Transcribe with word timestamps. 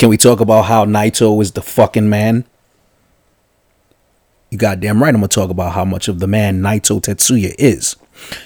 Can 0.00 0.08
we 0.08 0.16
talk 0.16 0.40
about 0.40 0.62
how 0.62 0.86
Naito 0.86 1.42
is 1.42 1.52
the 1.52 1.60
fucking 1.60 2.08
man? 2.08 2.46
You 4.48 4.56
goddamn 4.56 5.02
right, 5.02 5.10
I'm 5.10 5.20
gonna 5.20 5.28
talk 5.28 5.50
about 5.50 5.74
how 5.74 5.84
much 5.84 6.08
of 6.08 6.20
the 6.20 6.26
man 6.26 6.62
Naito 6.62 7.02
Tetsuya 7.02 7.54
is. 7.58 7.96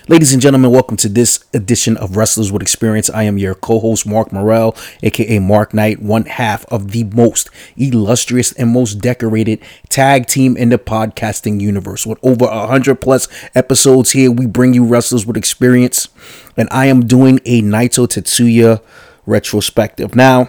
Ladies 0.08 0.32
and 0.32 0.42
gentlemen, 0.42 0.72
welcome 0.72 0.96
to 0.96 1.08
this 1.08 1.44
edition 1.54 1.96
of 1.98 2.16
Wrestlers 2.16 2.50
with 2.50 2.60
Experience. 2.60 3.08
I 3.08 3.22
am 3.22 3.38
your 3.38 3.54
co 3.54 3.78
host, 3.78 4.04
Mark 4.04 4.32
Morel, 4.32 4.74
aka 5.04 5.38
Mark 5.38 5.72
Knight, 5.72 6.02
one 6.02 6.24
half 6.24 6.64
of 6.72 6.90
the 6.90 7.04
most 7.04 7.50
illustrious 7.76 8.50
and 8.54 8.70
most 8.70 8.94
decorated 8.94 9.60
tag 9.88 10.26
team 10.26 10.56
in 10.56 10.70
the 10.70 10.78
podcasting 10.78 11.60
universe. 11.60 12.04
With 12.04 12.18
over 12.24 12.46
100 12.46 12.96
plus 12.96 13.28
episodes 13.54 14.10
here, 14.10 14.32
we 14.32 14.46
bring 14.46 14.74
you 14.74 14.84
Wrestlers 14.84 15.24
with 15.24 15.36
Experience, 15.36 16.08
and 16.56 16.68
I 16.72 16.86
am 16.86 17.06
doing 17.06 17.38
a 17.44 17.62
Naito 17.62 18.08
Tetsuya 18.08 18.82
retrospective. 19.24 20.16
Now, 20.16 20.48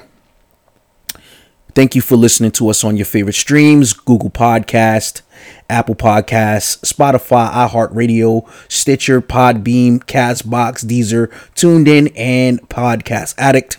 Thank 1.76 1.94
you 1.94 2.02
for 2.02 2.16
listening 2.16 2.52
to 2.52 2.70
us 2.70 2.86
on 2.86 2.95
your 2.95 3.05
favorite 3.05 3.36
streams 3.36 3.91
Google 3.91 4.30
Podcast, 4.30 5.23
Apple 5.70 5.94
Podcasts, 5.94 6.80
Spotify, 6.90 7.52
iHeartRadio, 7.52 8.49
Stitcher, 8.72 9.22
Podbean, 9.22 9.99
Castbox, 9.99 10.85
Deezer, 10.85 11.30
Tuned 11.54 11.90
In, 11.90 12.08
and 12.16 12.62
Podcast 12.70 13.35
Addict, 13.38 13.77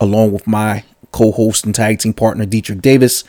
along 0.00 0.30
with 0.30 0.46
my 0.46 0.84
co 1.10 1.32
host 1.32 1.66
and 1.66 1.74
tag 1.74 1.98
team 1.98 2.12
partner, 2.12 2.46
Deitrich 2.46 2.80
Davis. 2.80 3.24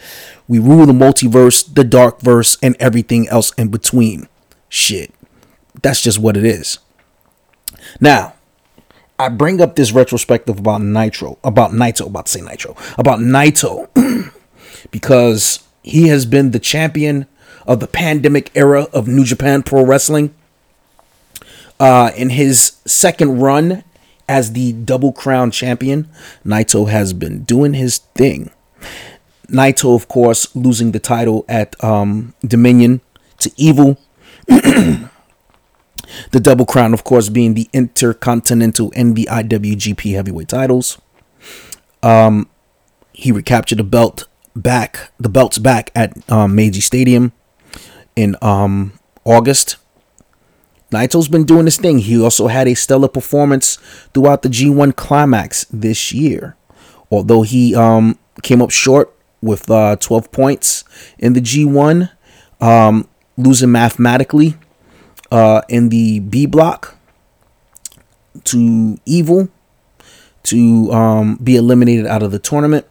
We 0.47 0.59
rule 0.59 0.85
the 0.85 0.93
multiverse, 0.93 1.73
the 1.73 1.83
dark 1.83 2.21
verse, 2.21 2.55
and 2.61 2.75
everything 2.79 3.27
else 3.29 3.51
in 3.57 3.69
between. 3.69 4.27
Shit. 4.69 5.11
That's 5.81 6.01
just 6.01 6.19
what 6.19 6.37
it 6.37 6.45
is. 6.45 6.77
Now, 7.99 8.35
I 9.19 9.29
bring 9.29 9.61
up 9.61 9.75
this 9.75 9.91
retrospective 9.91 10.59
about 10.59 10.81
Nitro, 10.81 11.37
about 11.43 11.71
Naito, 11.71 12.07
about 12.07 12.25
to 12.25 12.31
say 12.31 12.41
Nitro, 12.41 12.75
about 12.97 13.19
Naito, 13.19 13.87
because 14.91 15.63
he 15.83 16.07
has 16.07 16.25
been 16.25 16.51
the 16.51 16.59
champion 16.59 17.27
of 17.67 17.79
the 17.79 17.87
pandemic 17.87 18.51
era 18.55 18.87
of 18.93 19.07
New 19.07 19.23
Japan 19.23 19.63
Pro 19.63 19.85
Wrestling. 19.85 20.33
Uh, 21.79 22.11
in 22.15 22.29
his 22.29 22.77
second 22.85 23.39
run 23.39 23.83
as 24.27 24.53
the 24.53 24.73
Double 24.73 25.11
Crown 25.11 25.51
champion, 25.51 26.07
Naito 26.45 26.89
has 26.89 27.13
been 27.13 27.43
doing 27.43 27.73
his 27.73 27.99
thing. 28.15 28.51
Naito, 29.47 29.95
of 29.95 30.07
course, 30.07 30.55
losing 30.55 30.91
the 30.91 30.99
title 30.99 31.45
at 31.47 31.81
um, 31.83 32.33
Dominion 32.41 33.01
to 33.39 33.51
Evil. 33.57 33.99
The 36.31 36.39
Double 36.39 36.65
Crown, 36.65 36.93
of 36.93 37.03
course, 37.03 37.29
being 37.29 37.53
the 37.53 37.69
Intercontinental 37.73 38.91
and 38.95 39.15
the 39.15 39.27
IWGP 39.31 40.13
Heavyweight 40.13 40.49
titles. 40.49 40.99
Um, 42.01 42.49
he 43.13 43.31
recaptured 43.31 43.79
the 43.79 43.83
belt 43.83 44.27
back, 44.55 45.11
the 45.19 45.29
belts 45.29 45.57
back 45.57 45.91
at 45.95 46.29
um, 46.31 46.55
Meiji 46.55 46.81
Stadium 46.81 47.31
in 48.15 48.35
um, 48.41 48.93
August. 49.23 49.77
Naito's 50.91 51.27
been 51.27 51.43
doing 51.43 51.65
this 51.65 51.77
thing. 51.77 51.99
He 51.99 52.21
also 52.21 52.47
had 52.47 52.67
a 52.67 52.75
stellar 52.75 53.07
performance 53.07 53.77
throughout 54.13 54.43
the 54.43 54.49
G1 54.49 54.95
Climax 54.95 55.65
this 55.71 56.13
year. 56.13 56.55
Although 57.09 57.41
he 57.41 57.75
um, 57.75 58.17
came 58.43 58.61
up 58.61 58.69
short 58.69 59.13
with 59.41 59.69
uh, 59.69 59.95
12 59.97 60.31
points 60.31 60.83
in 61.17 61.33
the 61.33 61.41
G1, 61.41 62.11
um, 62.61 63.07
losing 63.37 63.71
mathematically 63.71 64.55
uh, 65.33 65.63
in 65.67 65.89
the 65.89 66.19
B 66.19 66.45
block 66.45 66.95
to 68.45 68.99
Evil 69.05 69.49
to 70.43 70.91
um, 70.91 71.37
be 71.37 71.55
eliminated 71.55 72.05
out 72.05 72.21
of 72.21 72.31
the 72.31 72.39
tournament. 72.39 72.85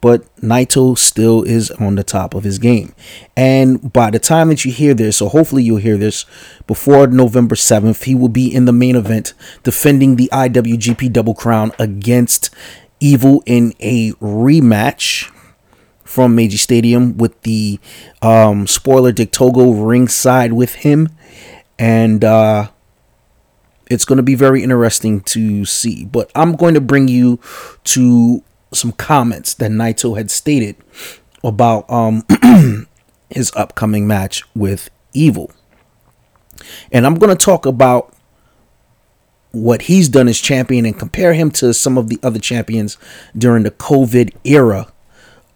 But 0.00 0.24
Naito 0.38 0.98
still 0.98 1.44
is 1.44 1.70
on 1.70 1.94
the 1.94 2.02
top 2.02 2.34
of 2.34 2.42
his 2.42 2.58
game. 2.58 2.92
And 3.36 3.92
by 3.92 4.10
the 4.10 4.18
time 4.18 4.48
that 4.48 4.64
you 4.64 4.72
hear 4.72 4.94
this, 4.94 5.18
so 5.18 5.28
hopefully 5.28 5.62
you'll 5.62 5.76
hear 5.76 5.96
this 5.96 6.26
before 6.66 7.06
November 7.06 7.54
7th, 7.54 8.02
he 8.02 8.16
will 8.16 8.28
be 8.28 8.52
in 8.52 8.64
the 8.64 8.72
main 8.72 8.96
event 8.96 9.32
defending 9.62 10.16
the 10.16 10.28
IWGP 10.32 11.12
Double 11.12 11.34
Crown 11.34 11.70
against 11.78 12.50
Evil 12.98 13.44
in 13.46 13.74
a 13.78 14.10
rematch 14.14 15.30
from 16.12 16.34
Meiji 16.34 16.58
Stadium 16.58 17.16
with 17.16 17.40
the 17.40 17.80
um, 18.20 18.66
spoiler 18.66 19.12
Dick 19.12 19.32
Togo 19.32 19.70
ringside 19.70 20.52
with 20.52 20.74
him 20.74 21.08
and 21.78 22.22
uh, 22.22 22.68
it's 23.86 24.04
going 24.04 24.18
to 24.18 24.22
be 24.22 24.34
very 24.34 24.62
interesting 24.62 25.22
to 25.22 25.64
see. 25.64 26.04
But 26.04 26.30
I'm 26.34 26.54
going 26.54 26.74
to 26.74 26.82
bring 26.82 27.08
you 27.08 27.40
to 27.84 28.44
some 28.74 28.92
comments 28.92 29.54
that 29.54 29.70
Naito 29.70 30.14
had 30.14 30.30
stated 30.30 30.76
about 31.42 31.90
um, 31.90 32.24
his 33.30 33.50
upcoming 33.56 34.06
match 34.06 34.42
with 34.54 34.90
Evil. 35.14 35.50
And 36.92 37.06
I'm 37.06 37.14
going 37.14 37.34
to 37.34 37.42
talk 37.42 37.64
about 37.64 38.14
what 39.52 39.82
he's 39.82 40.10
done 40.10 40.28
as 40.28 40.38
champion 40.38 40.84
and 40.84 40.98
compare 40.98 41.32
him 41.32 41.50
to 41.52 41.72
some 41.72 41.96
of 41.96 42.08
the 42.08 42.18
other 42.22 42.38
champions 42.38 42.98
during 43.36 43.62
the 43.62 43.70
COVID 43.70 44.34
era 44.44 44.91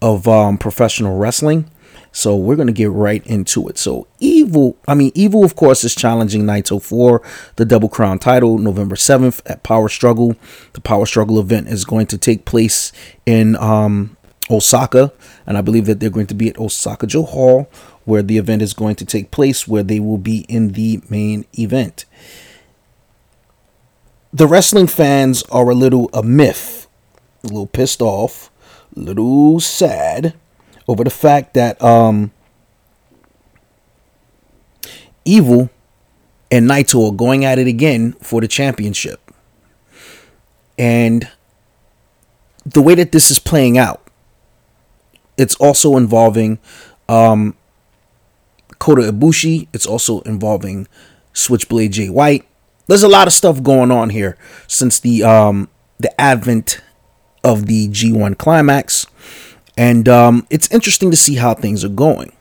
of 0.01 0.27
um, 0.27 0.57
professional 0.57 1.17
wrestling. 1.17 1.69
So 2.11 2.35
we're 2.35 2.55
going 2.55 2.67
to 2.67 2.73
get 2.73 2.89
right 2.89 3.25
into 3.27 3.67
it. 3.67 3.77
So 3.77 4.07
Evil, 4.19 4.77
I 4.87 4.95
mean, 4.95 5.11
Evil, 5.13 5.43
of 5.43 5.55
course, 5.55 5.83
is 5.83 5.93
challenging 5.93 6.43
Naito 6.43 6.81
for 6.81 7.21
the 7.57 7.65
Double 7.65 7.89
Crown 7.89 8.17
title 8.17 8.57
November 8.57 8.95
7th 8.95 9.41
at 9.45 9.61
Power 9.63 9.87
Struggle. 9.87 10.35
The 10.73 10.81
Power 10.81 11.05
Struggle 11.05 11.39
event 11.39 11.67
is 11.67 11.85
going 11.85 12.07
to 12.07 12.17
take 12.17 12.45
place 12.45 12.91
in 13.25 13.55
um, 13.57 14.17
Osaka. 14.49 15.11
And 15.45 15.57
I 15.57 15.61
believe 15.61 15.85
that 15.85 15.99
they're 15.99 16.09
going 16.09 16.27
to 16.27 16.33
be 16.33 16.49
at 16.49 16.57
Osaka-jo 16.57 17.23
Hall, 17.23 17.69
where 18.05 18.23
the 18.23 18.37
event 18.37 18.61
is 18.61 18.73
going 18.73 18.95
to 18.95 19.05
take 19.05 19.29
place, 19.29 19.67
where 19.67 19.83
they 19.83 19.99
will 19.99 20.17
be 20.17 20.39
in 20.49 20.69
the 20.69 21.01
main 21.09 21.45
event. 21.57 22.05
The 24.33 24.47
wrestling 24.47 24.87
fans 24.87 25.43
are 25.51 25.69
a 25.69 25.75
little 25.75 26.09
a 26.13 26.23
myth, 26.23 26.87
a 27.43 27.47
little 27.47 27.67
pissed 27.67 28.01
off, 28.01 28.49
little 28.97 29.59
sad 29.59 30.33
over 30.87 31.03
the 31.03 31.09
fact 31.09 31.53
that 31.53 31.81
um, 31.81 32.31
Evil 35.25 35.69
and 36.49 36.69
Naito 36.69 37.11
are 37.11 37.15
going 37.15 37.45
at 37.45 37.59
it 37.59 37.67
again 37.67 38.13
for 38.13 38.41
the 38.41 38.47
championship. 38.47 39.19
And 40.77 41.29
the 42.65 42.81
way 42.81 42.95
that 42.95 43.11
this 43.11 43.31
is 43.31 43.39
playing 43.39 43.77
out, 43.77 44.01
it's 45.37 45.55
also 45.55 45.97
involving 45.97 46.59
um, 47.09 47.55
Kota 48.79 49.11
Ibushi. 49.11 49.67
It's 49.73 49.85
also 49.85 50.21
involving 50.21 50.87
Switchblade 51.33 51.93
Jay 51.93 52.09
White. 52.09 52.47
There's 52.87 53.03
a 53.03 53.07
lot 53.07 53.27
of 53.27 53.33
stuff 53.33 53.61
going 53.61 53.91
on 53.91 54.09
here 54.09 54.37
since 54.67 54.99
the 54.99 55.23
um, 55.23 55.69
the 55.99 56.19
advent 56.19 56.81
of 57.47 57.65
the 57.65 57.87
G1 57.87 58.37
climax. 58.37 59.07
And 59.77 60.09
um, 60.09 60.45
it's 60.49 60.69
interesting 60.69 61.11
to 61.11 61.17
see 61.17 61.35
how 61.35 61.53
things 61.53 61.85
are 61.85 61.89
going. 61.89 62.33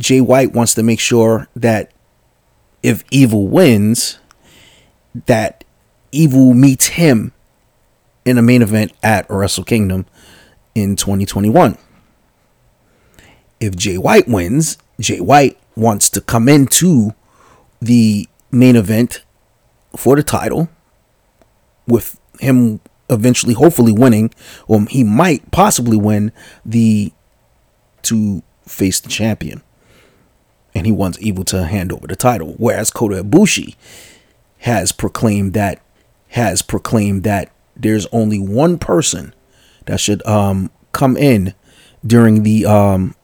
Jay 0.00 0.20
White 0.20 0.54
wants 0.54 0.72
to 0.74 0.82
make 0.82 0.98
sure 0.98 1.46
that 1.54 1.92
if 2.82 3.04
Evil 3.10 3.48
wins, 3.48 4.18
that 5.26 5.64
Evil 6.10 6.54
meets 6.54 6.86
him 6.88 7.32
in 8.24 8.38
a 8.38 8.42
main 8.42 8.62
event 8.62 8.92
at 9.02 9.28
Wrestle 9.28 9.64
Kingdom 9.64 10.06
in 10.74 10.96
2021. 10.96 11.76
If 13.60 13.76
Jay 13.76 13.98
White 13.98 14.26
wins, 14.26 14.78
Jay 14.98 15.20
White 15.20 15.58
wants 15.76 16.08
to 16.10 16.22
come 16.22 16.48
into 16.48 17.14
the 17.80 18.26
main 18.50 18.76
event 18.76 19.22
for 19.96 20.16
the 20.16 20.22
title 20.22 20.70
with 21.86 22.18
him 22.40 22.80
eventually, 23.08 23.54
hopefully, 23.54 23.92
winning, 23.92 24.32
or 24.66 24.82
he 24.82 25.04
might 25.04 25.50
possibly 25.50 25.96
win 25.96 26.32
the 26.64 27.12
to 28.02 28.42
face 28.66 29.00
the 29.00 29.08
champion. 29.08 29.62
And 30.74 30.86
he 30.86 30.92
wants 30.92 31.18
Evil 31.20 31.44
to 31.44 31.64
hand 31.64 31.92
over 31.92 32.06
the 32.06 32.16
title. 32.16 32.54
Whereas 32.58 32.90
Kota 32.90 33.22
Ibushi 33.24 33.76
has 34.58 34.92
proclaimed 34.92 35.54
that 35.54 35.80
has 36.30 36.62
proclaimed 36.62 37.22
that 37.22 37.50
there's 37.76 38.06
only 38.06 38.38
one 38.38 38.78
person 38.78 39.34
that 39.86 40.00
should 40.00 40.26
um 40.26 40.70
come 40.92 41.16
in 41.16 41.54
during 42.04 42.42
the 42.42 42.66
um 42.66 43.14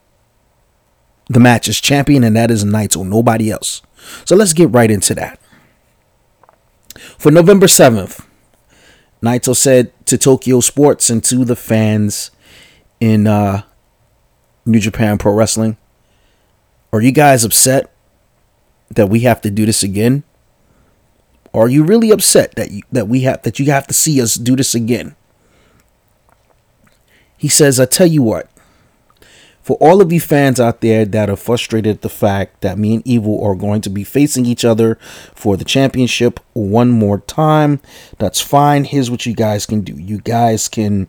the 1.28 1.40
match 1.40 1.68
as 1.68 1.80
champion, 1.80 2.24
and 2.24 2.36
that 2.36 2.50
is 2.50 2.64
Naito, 2.64 3.06
nobody 3.06 3.50
else. 3.50 3.82
So 4.24 4.36
let's 4.36 4.52
get 4.52 4.70
right 4.70 4.90
into 4.90 5.14
that. 5.14 5.38
For 7.18 7.30
November 7.30 7.66
7th, 7.66 8.24
Naito 9.22 9.54
said 9.54 9.92
to 10.06 10.18
Tokyo 10.18 10.60
Sports 10.60 11.08
and 11.08 11.22
to 11.24 11.44
the 11.44 11.56
fans 11.56 12.30
in 12.98 13.26
uh, 13.26 13.62
New 14.66 14.80
Japan 14.80 15.16
Pro 15.16 15.32
Wrestling, 15.32 15.76
are 16.92 17.00
you 17.00 17.12
guys 17.12 17.44
upset 17.44 17.90
that 18.90 19.08
we 19.08 19.20
have 19.20 19.40
to 19.42 19.50
do 19.50 19.64
this 19.64 19.82
again? 19.82 20.24
Are 21.54 21.68
you 21.68 21.84
really 21.84 22.10
upset 22.10 22.54
that 22.56 22.70
you, 22.70 22.82
that 22.90 23.08
we 23.08 23.20
have 23.20 23.42
that 23.42 23.58
you 23.58 23.66
have 23.66 23.86
to 23.86 23.94
see 23.94 24.20
us 24.20 24.34
do 24.34 24.56
this 24.56 24.74
again? 24.74 25.14
He 27.36 27.48
says, 27.48 27.78
I 27.78 27.86
tell 27.86 28.06
you 28.06 28.22
what, 28.22 28.48
for 29.62 29.76
all 29.76 30.00
of 30.00 30.12
you 30.12 30.20
fans 30.20 30.60
out 30.60 30.80
there 30.80 31.04
that 31.04 31.30
are 31.30 31.36
frustrated 31.36 31.96
at 31.96 32.02
the 32.02 32.08
fact 32.08 32.60
that 32.62 32.78
me 32.78 32.96
and 32.96 33.06
Evil 33.06 33.42
are 33.44 33.54
going 33.54 33.80
to 33.82 33.90
be 33.90 34.04
facing 34.04 34.46
each 34.46 34.64
other 34.64 34.96
for 35.34 35.56
the 35.56 35.64
championship 35.64 36.40
one 36.52 36.90
more 36.90 37.20
time, 37.20 37.80
that's 38.18 38.40
fine. 38.40 38.84
Here's 38.84 39.10
what 39.10 39.26
you 39.26 39.34
guys 39.34 39.66
can 39.66 39.82
do 39.82 39.94
you 39.94 40.18
guys 40.18 40.68
can 40.68 41.08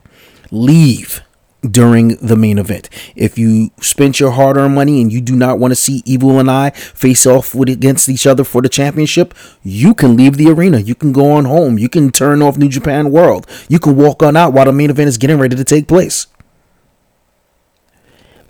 leave 0.50 1.22
during 1.68 2.16
the 2.16 2.36
main 2.36 2.58
event. 2.58 2.88
If 3.16 3.38
you 3.38 3.70
spent 3.80 4.20
your 4.20 4.32
hard 4.32 4.56
earned 4.56 4.74
money 4.74 5.00
and 5.00 5.12
you 5.12 5.20
do 5.20 5.34
not 5.34 5.58
want 5.58 5.72
to 5.72 5.76
see 5.76 6.02
Evil 6.04 6.38
and 6.38 6.50
I 6.50 6.70
face 6.70 7.26
off 7.26 7.54
with 7.54 7.68
against 7.68 8.08
each 8.08 8.26
other 8.26 8.44
for 8.44 8.62
the 8.62 8.68
championship, 8.68 9.34
you 9.62 9.94
can 9.94 10.16
leave 10.16 10.36
the 10.36 10.50
arena. 10.50 10.78
You 10.78 10.94
can 10.94 11.12
go 11.12 11.32
on 11.32 11.46
home. 11.46 11.78
You 11.78 11.88
can 11.88 12.10
turn 12.10 12.42
off 12.42 12.58
New 12.58 12.68
Japan 12.68 13.10
World. 13.10 13.46
You 13.68 13.78
can 13.78 13.96
walk 13.96 14.22
on 14.22 14.36
out 14.36 14.52
while 14.52 14.66
the 14.66 14.72
main 14.72 14.90
event 14.90 15.08
is 15.08 15.18
getting 15.18 15.38
ready 15.38 15.56
to 15.56 15.64
take 15.64 15.88
place. 15.88 16.26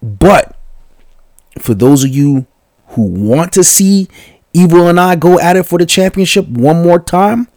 But 0.04 0.54
for 1.58 1.72
those 1.72 2.04
of 2.04 2.10
you 2.10 2.46
who 2.88 3.06
want 3.06 3.52
to 3.54 3.64
see 3.64 4.08
Evil 4.52 4.86
and 4.86 5.00
I 5.00 5.16
go 5.16 5.40
at 5.40 5.56
it 5.56 5.64
for 5.64 5.78
the 5.78 5.86
championship 5.86 6.46
one 6.46 6.82
more 6.82 7.00
time, 7.00 7.48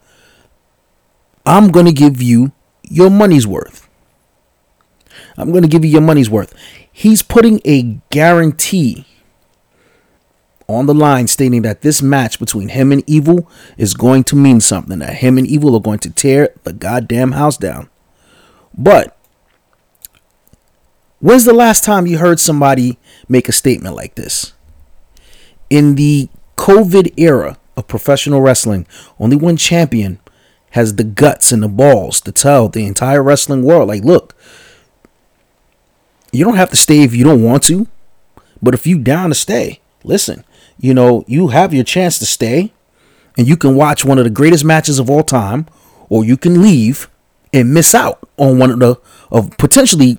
I'm 1.46 1.70
going 1.70 1.86
to 1.86 1.92
give 1.92 2.22
you 2.22 2.54
your 2.84 3.10
money's 3.12 3.46
worth. 3.46 3.88
I'm 5.38 5.52
going 5.52 5.64
to 5.64 5.68
give 5.68 5.84
you 5.84 5.92
your 5.92 6.02
money's 6.02 6.30
worth. 6.30 6.54
He's 6.92 7.22
putting 7.22 7.60
a 7.66 8.00
guarantee 8.10 9.06
on 10.68 10.86
the 10.86 10.94
line 10.94 11.28
stating 11.28 11.64
that 11.64 11.82
this 11.82 12.02
match 12.02 12.40
between 12.40 12.70
him 12.70 12.92
and 12.92 13.04
Evil 13.08 13.50
is 13.78 13.94
going 13.94 14.24
to 14.26 14.36
mean 14.38 14.62
something, 14.62 15.00
that 15.00 15.16
him 15.16 15.38
and 15.38 15.46
Evil 15.46 15.76
are 15.76 15.82
going 15.82 16.00
to 16.00 16.10
tear 16.10 16.54
the 16.64 16.74
goddamn 16.74 17.34
house 17.34 17.58
down. 17.58 17.90
But 18.74 19.17
When's 21.19 21.46
the 21.46 21.54
last 21.54 21.84
time 21.84 22.06
you 22.06 22.19
heard 22.19 22.40
somebody 22.40 22.98
make 23.28 23.50
a 23.50 23.52
statement 23.52 23.96
like 23.96 24.16
this? 24.16 24.54
In 25.69 25.96
the 25.96 26.30
COVID 26.58 27.14
era 27.18 27.58
of 27.75 27.88
professional 27.88 28.42
wrestling, 28.42 28.88
only 29.19 29.36
one 29.36 29.58
champion 29.58 30.19
has 30.72 30.96
the 30.96 31.04
guts 31.04 31.52
and 31.52 31.64
the 31.64 31.68
balls 31.68 32.22
to 32.22 32.31
tell 32.31 32.69
the 32.69 32.86
entire 32.86 33.24
wrestling 33.24 33.64
world, 33.64 33.88
like, 33.88 34.04
look, 34.04 34.36
you 36.31 36.44
don't 36.46 36.56
have 36.56 36.69
to 36.69 36.75
stay 36.75 37.02
if 37.02 37.16
you 37.16 37.24
don't 37.24 37.44
want 37.44 37.64
to, 37.64 37.88
but 38.62 38.75
if 38.75 38.86
you 38.86 39.00
down 39.00 39.30
to 39.30 39.36
stay, 39.36 39.80
listen, 40.04 40.44
you 40.80 40.94
know, 40.94 41.24
you 41.28 41.48
have 41.48 41.74
your 41.74 41.84
chance 41.84 42.19
to 42.19 42.25
stay 42.28 42.72
and 43.38 43.48
you 43.48 43.58
can 43.58 43.75
watch 43.75 44.06
one 44.06 44.19
of 44.19 44.24
the 44.24 44.30
greatest 44.30 44.64
matches 44.66 45.00
of 45.00 45.10
all 45.10 45.24
time, 45.24 45.66
or 46.10 46.24
you 46.24 46.38
can 46.38 46.62
leave 46.62 47.10
and 47.54 47.74
miss 47.74 47.96
out 47.96 48.19
on 48.38 48.60
one 48.60 48.69
of 48.69 48.80
the 48.80 49.00
of 49.31 49.58
potentially 49.58 50.18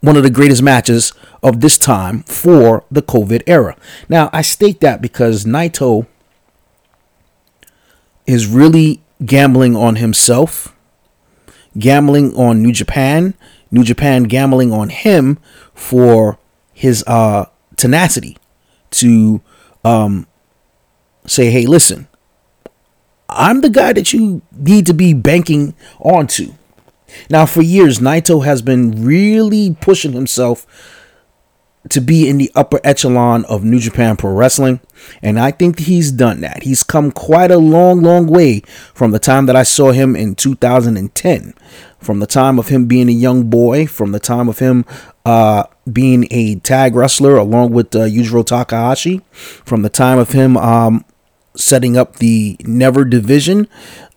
one 0.00 0.16
of 0.16 0.22
the 0.22 0.30
greatest 0.30 0.62
matches 0.62 1.12
of 1.42 1.60
this 1.60 1.76
time 1.76 2.22
for 2.22 2.84
the 2.90 3.02
COVID 3.02 3.42
era. 3.46 3.76
Now, 4.08 4.30
I 4.32 4.42
state 4.42 4.80
that 4.80 5.02
because 5.02 5.44
Naito 5.44 6.06
is 8.26 8.46
really 8.46 9.02
gambling 9.24 9.76
on 9.76 9.96
himself, 9.96 10.74
gambling 11.78 12.34
on 12.34 12.62
New 12.62 12.72
Japan, 12.72 13.34
New 13.70 13.84
Japan 13.84 14.24
gambling 14.24 14.72
on 14.72 14.88
him 14.88 15.38
for 15.74 16.38
his 16.72 17.04
uh, 17.06 17.46
tenacity 17.76 18.36
to 18.90 19.40
um, 19.84 20.26
say, 21.26 21.50
hey, 21.50 21.66
listen, 21.66 22.08
I'm 23.28 23.60
the 23.60 23.70
guy 23.70 23.92
that 23.92 24.12
you 24.12 24.42
need 24.52 24.86
to 24.86 24.94
be 24.94 25.14
banking 25.14 25.74
onto. 26.00 26.54
Now, 27.28 27.46
for 27.46 27.62
years, 27.62 27.98
Naito 27.98 28.44
has 28.44 28.62
been 28.62 29.04
really 29.04 29.76
pushing 29.80 30.12
himself 30.12 30.66
to 31.88 32.00
be 32.00 32.28
in 32.28 32.36
the 32.36 32.50
upper 32.54 32.78
echelon 32.84 33.44
of 33.46 33.64
New 33.64 33.78
Japan 33.78 34.16
Pro 34.16 34.32
Wrestling, 34.32 34.80
and 35.22 35.38
I 35.38 35.50
think 35.50 35.78
he's 35.78 36.12
done 36.12 36.42
that. 36.42 36.62
He's 36.62 36.82
come 36.82 37.10
quite 37.10 37.50
a 37.50 37.58
long, 37.58 38.02
long 38.02 38.26
way 38.26 38.60
from 38.92 39.12
the 39.12 39.18
time 39.18 39.46
that 39.46 39.56
I 39.56 39.62
saw 39.62 39.92
him 39.92 40.14
in 40.14 40.34
2010, 40.34 41.54
from 41.98 42.20
the 42.20 42.26
time 42.26 42.58
of 42.58 42.68
him 42.68 42.86
being 42.86 43.08
a 43.08 43.12
young 43.12 43.48
boy, 43.48 43.86
from 43.86 44.12
the 44.12 44.20
time 44.20 44.48
of 44.48 44.58
him 44.58 44.84
uh, 45.24 45.64
being 45.90 46.28
a 46.30 46.56
tag 46.56 46.94
wrestler 46.94 47.36
along 47.36 47.72
with 47.72 47.94
uh, 47.94 48.00
Yujiro 48.00 48.44
Takahashi, 48.44 49.22
from 49.32 49.80
the 49.82 49.88
time 49.88 50.18
of 50.18 50.32
him 50.32 50.58
um, 50.58 51.04
setting 51.56 51.96
up 51.96 52.16
the 52.16 52.56
Never 52.60 53.04
division 53.04 53.68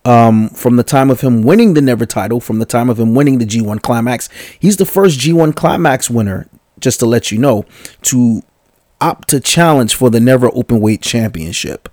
um, 0.06 0.50
from 0.50 0.76
the 0.76 0.84
time 0.84 1.10
of 1.10 1.22
him 1.22 1.44
winning 1.44 1.74
the 1.74 1.82
Never 1.82 2.06
title, 2.06 2.40
from 2.40 2.60
the 2.60 2.66
time 2.66 2.90
of 2.90 3.00
him 3.00 3.16
winning 3.16 3.38
the 3.38 3.46
G1 3.46 3.82
Climax. 3.82 4.30
He's 4.60 4.78
the 4.78 4.86
first 4.86 5.20
G1 5.20 5.56
Climax 5.56 6.10
winner, 6.10 6.48
just 6.80 7.00
to 7.00 7.06
let 7.06 7.32
you 7.32 7.38
know, 7.38 7.66
to 8.04 8.44
opt 9.00 9.30
to 9.30 9.40
challenge 9.40 9.96
for 9.96 10.10
the 10.10 10.20
Never 10.20 10.50
Openweight 10.50 11.02
Championship. 11.02 11.90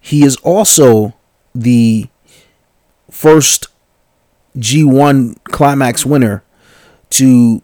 He 0.00 0.24
is 0.24 0.36
also 0.36 1.14
the 1.54 2.08
first 3.10 3.68
G1 4.56 5.36
Climax 5.44 6.06
winner 6.06 6.42
to 7.10 7.62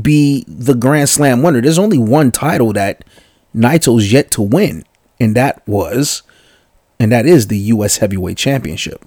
be 0.00 0.44
the 0.48 0.74
Grand 0.74 1.08
Slam 1.08 1.42
winner. 1.42 1.60
There's 1.60 1.78
only 1.78 1.98
one 1.98 2.30
title 2.30 2.72
that 2.72 3.04
Naito's 3.54 4.12
yet 4.12 4.30
to 4.32 4.42
win, 4.42 4.84
and 5.20 5.36
that 5.36 5.66
was 5.66 6.22
and 7.02 7.10
that 7.10 7.26
is 7.26 7.48
the 7.48 7.58
U.S. 7.58 7.96
Heavyweight 7.96 8.36
Championship. 8.36 9.04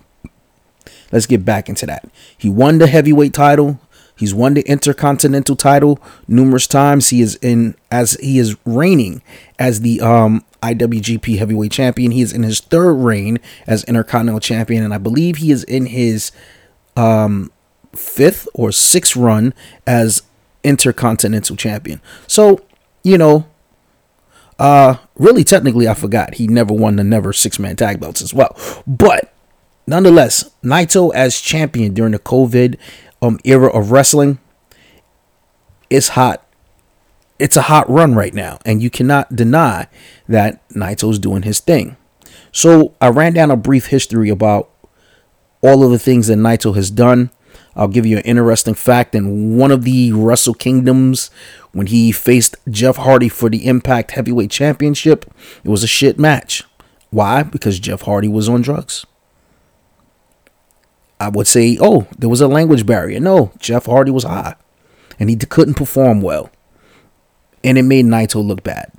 Let's 1.13 1.25
get 1.25 1.45
back 1.45 1.69
into 1.69 1.85
that. 1.85 2.05
He 2.37 2.49
won 2.49 2.77
the 2.77 2.87
heavyweight 2.87 3.33
title. 3.33 3.79
He's 4.17 4.33
won 4.33 4.53
the 4.53 4.63
intercontinental 4.63 5.55
title 5.55 5.99
numerous 6.27 6.67
times. 6.67 7.07
He 7.07 7.21
is 7.21 7.37
in 7.37 7.73
as 7.89 8.17
he 8.19 8.37
is 8.37 8.57
reigning 8.65 9.21
as 9.57 9.79
the 9.79 10.01
um, 10.01 10.43
IWGP 10.61 11.37
Heavyweight 11.37 11.71
Champion. 11.71 12.11
He 12.11 12.21
is 12.21 12.33
in 12.33 12.43
his 12.43 12.59
third 12.59 12.95
reign 12.95 13.39
as 13.65 13.85
Intercontinental 13.85 14.41
Champion, 14.41 14.83
and 14.83 14.93
I 14.93 14.97
believe 14.97 15.37
he 15.37 15.51
is 15.51 15.63
in 15.63 15.85
his 15.85 16.33
um, 16.97 17.49
fifth 17.95 18.49
or 18.53 18.73
sixth 18.73 19.15
run 19.15 19.53
as 19.87 20.21
Intercontinental 20.65 21.55
Champion. 21.55 22.01
So 22.27 22.59
you 23.05 23.17
know 23.17 23.45
uh, 24.57 24.97
really, 25.15 25.43
technically, 25.43 25.87
I 25.87 25.93
forgot 25.93 26.35
he 26.35 26.47
never 26.47 26.73
won 26.73 26.95
the 26.95 27.03
never 27.03 27.33
six 27.33 27.59
man 27.59 27.75
tag 27.75 27.99
belts 27.99 28.21
as 28.21 28.33
well. 28.33 28.55
But 28.87 29.33
nonetheless, 29.87 30.49
Naito 30.63 31.13
as 31.13 31.39
champion 31.41 31.93
during 31.93 32.13
the 32.13 32.19
COVID 32.19 32.77
um 33.21 33.39
era 33.43 33.67
of 33.67 33.91
wrestling, 33.91 34.39
it's 35.89 36.09
hot. 36.09 36.41
It's 37.37 37.57
a 37.57 37.63
hot 37.63 37.89
run 37.89 38.15
right 38.15 38.33
now, 38.33 38.59
and 38.65 38.81
you 38.81 38.89
cannot 38.89 39.35
deny 39.35 39.87
that 40.29 40.67
Naito's 40.69 41.19
doing 41.19 41.41
his 41.41 41.59
thing. 41.59 41.97
So 42.53 42.93
I 43.01 43.09
ran 43.09 43.33
down 43.33 43.51
a 43.51 43.57
brief 43.57 43.87
history 43.87 44.29
about 44.29 44.69
all 45.61 45.83
of 45.83 45.91
the 45.91 45.99
things 45.99 46.27
that 46.27 46.37
Naito 46.37 46.73
has 46.75 46.89
done. 46.89 47.29
I'll 47.75 47.87
give 47.87 48.05
you 48.05 48.17
an 48.17 48.23
interesting 48.23 48.73
fact. 48.73 49.15
In 49.15 49.57
one 49.57 49.71
of 49.71 49.83
the 49.83 50.11
Wrestle 50.13 50.53
Kingdoms, 50.53 51.29
when 51.73 51.87
he 51.87 52.11
faced 52.11 52.55
Jeff 52.69 52.97
Hardy 52.97 53.29
for 53.29 53.49
the 53.49 53.67
Impact 53.67 54.11
Heavyweight 54.11 54.51
Championship, 54.51 55.25
it 55.63 55.69
was 55.69 55.83
a 55.83 55.87
shit 55.87 56.17
match. 56.17 56.63
Why? 57.09 57.43
Because 57.43 57.79
Jeff 57.79 58.01
Hardy 58.01 58.27
was 58.27 58.47
on 58.47 58.61
drugs. 58.61 59.05
I 61.19 61.29
would 61.29 61.47
say, 61.47 61.77
oh, 61.79 62.07
there 62.17 62.29
was 62.29 62.41
a 62.41 62.47
language 62.47 62.85
barrier. 62.85 63.19
No, 63.19 63.51
Jeff 63.59 63.85
Hardy 63.85 64.11
was 64.11 64.23
high 64.23 64.55
and 65.19 65.29
he 65.29 65.35
couldn't 65.35 65.75
perform 65.75 66.21
well. 66.21 66.49
And 67.63 67.77
it 67.77 67.83
made 67.83 68.05
Naito 68.05 68.45
look 68.45 68.63
bad. 68.63 68.91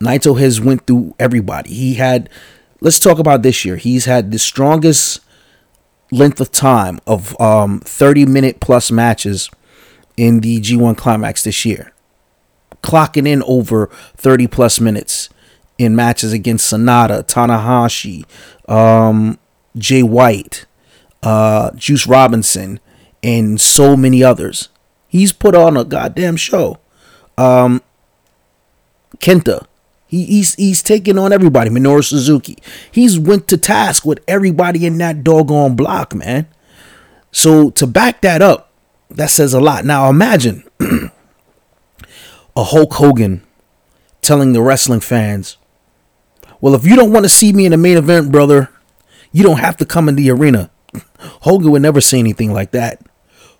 Naito 0.00 0.38
has 0.38 0.60
went 0.60 0.86
through 0.86 1.14
everybody. 1.18 1.72
He 1.72 1.94
had 1.94 2.28
let's 2.80 2.98
talk 2.98 3.18
about 3.18 3.42
this 3.42 3.64
year. 3.64 3.76
He's 3.76 4.06
had 4.06 4.32
the 4.32 4.38
strongest 4.38 5.20
length 6.10 6.40
of 6.40 6.50
time 6.50 7.00
of 7.06 7.38
um 7.40 7.80
30 7.80 8.26
minute 8.26 8.60
plus 8.60 8.90
matches 8.90 9.50
in 10.16 10.40
the 10.40 10.60
G1 10.60 10.96
Climax 10.96 11.44
this 11.44 11.64
year, 11.64 11.92
clocking 12.82 13.26
in 13.26 13.42
over 13.44 13.86
30 14.16 14.46
plus 14.48 14.80
minutes 14.80 15.28
in 15.78 15.96
matches 15.96 16.32
against 16.32 16.70
SANADA, 16.70 17.26
Tanahashi, 17.26 18.24
um, 18.70 19.38
Jay 19.78 20.02
White, 20.02 20.66
uh, 21.22 21.70
Juice 21.74 22.06
Robinson, 22.06 22.80
and 23.22 23.58
so 23.58 23.96
many 23.96 24.22
others. 24.22 24.68
He's 25.08 25.32
put 25.32 25.54
on 25.54 25.76
a 25.76 25.84
goddamn 25.84 26.36
show. 26.36 26.78
Um, 27.38 27.82
Kenta, 29.18 29.66
he, 30.10 30.24
he's 30.24 30.56
he's 30.56 30.82
taking 30.82 31.16
on 31.18 31.32
everybody. 31.32 31.70
Minoru 31.70 32.02
Suzuki, 32.02 32.58
he's 32.90 33.16
went 33.16 33.46
to 33.46 33.56
task 33.56 34.04
with 34.04 34.18
everybody 34.26 34.84
in 34.84 34.98
that 34.98 35.22
doggone 35.22 35.76
block, 35.76 36.16
man. 36.16 36.48
So 37.30 37.70
to 37.70 37.86
back 37.86 38.20
that 38.22 38.42
up, 38.42 38.72
that 39.08 39.30
says 39.30 39.54
a 39.54 39.60
lot. 39.60 39.84
Now 39.84 40.10
imagine 40.10 40.64
a 42.56 42.64
Hulk 42.64 42.94
Hogan 42.94 43.42
telling 44.20 44.52
the 44.52 44.62
wrestling 44.62 44.98
fans, 44.98 45.56
well, 46.60 46.74
if 46.74 46.84
you 46.84 46.96
don't 46.96 47.12
want 47.12 47.24
to 47.24 47.30
see 47.30 47.52
me 47.52 47.64
in 47.64 47.70
the 47.70 47.76
main 47.76 47.96
event, 47.96 48.32
brother, 48.32 48.68
you 49.30 49.44
don't 49.44 49.60
have 49.60 49.76
to 49.76 49.84
come 49.84 50.08
in 50.08 50.16
the 50.16 50.28
arena. 50.32 50.72
Hogan 51.42 51.70
would 51.70 51.82
never 51.82 52.00
say 52.00 52.18
anything 52.18 52.52
like 52.52 52.72
that. 52.72 53.00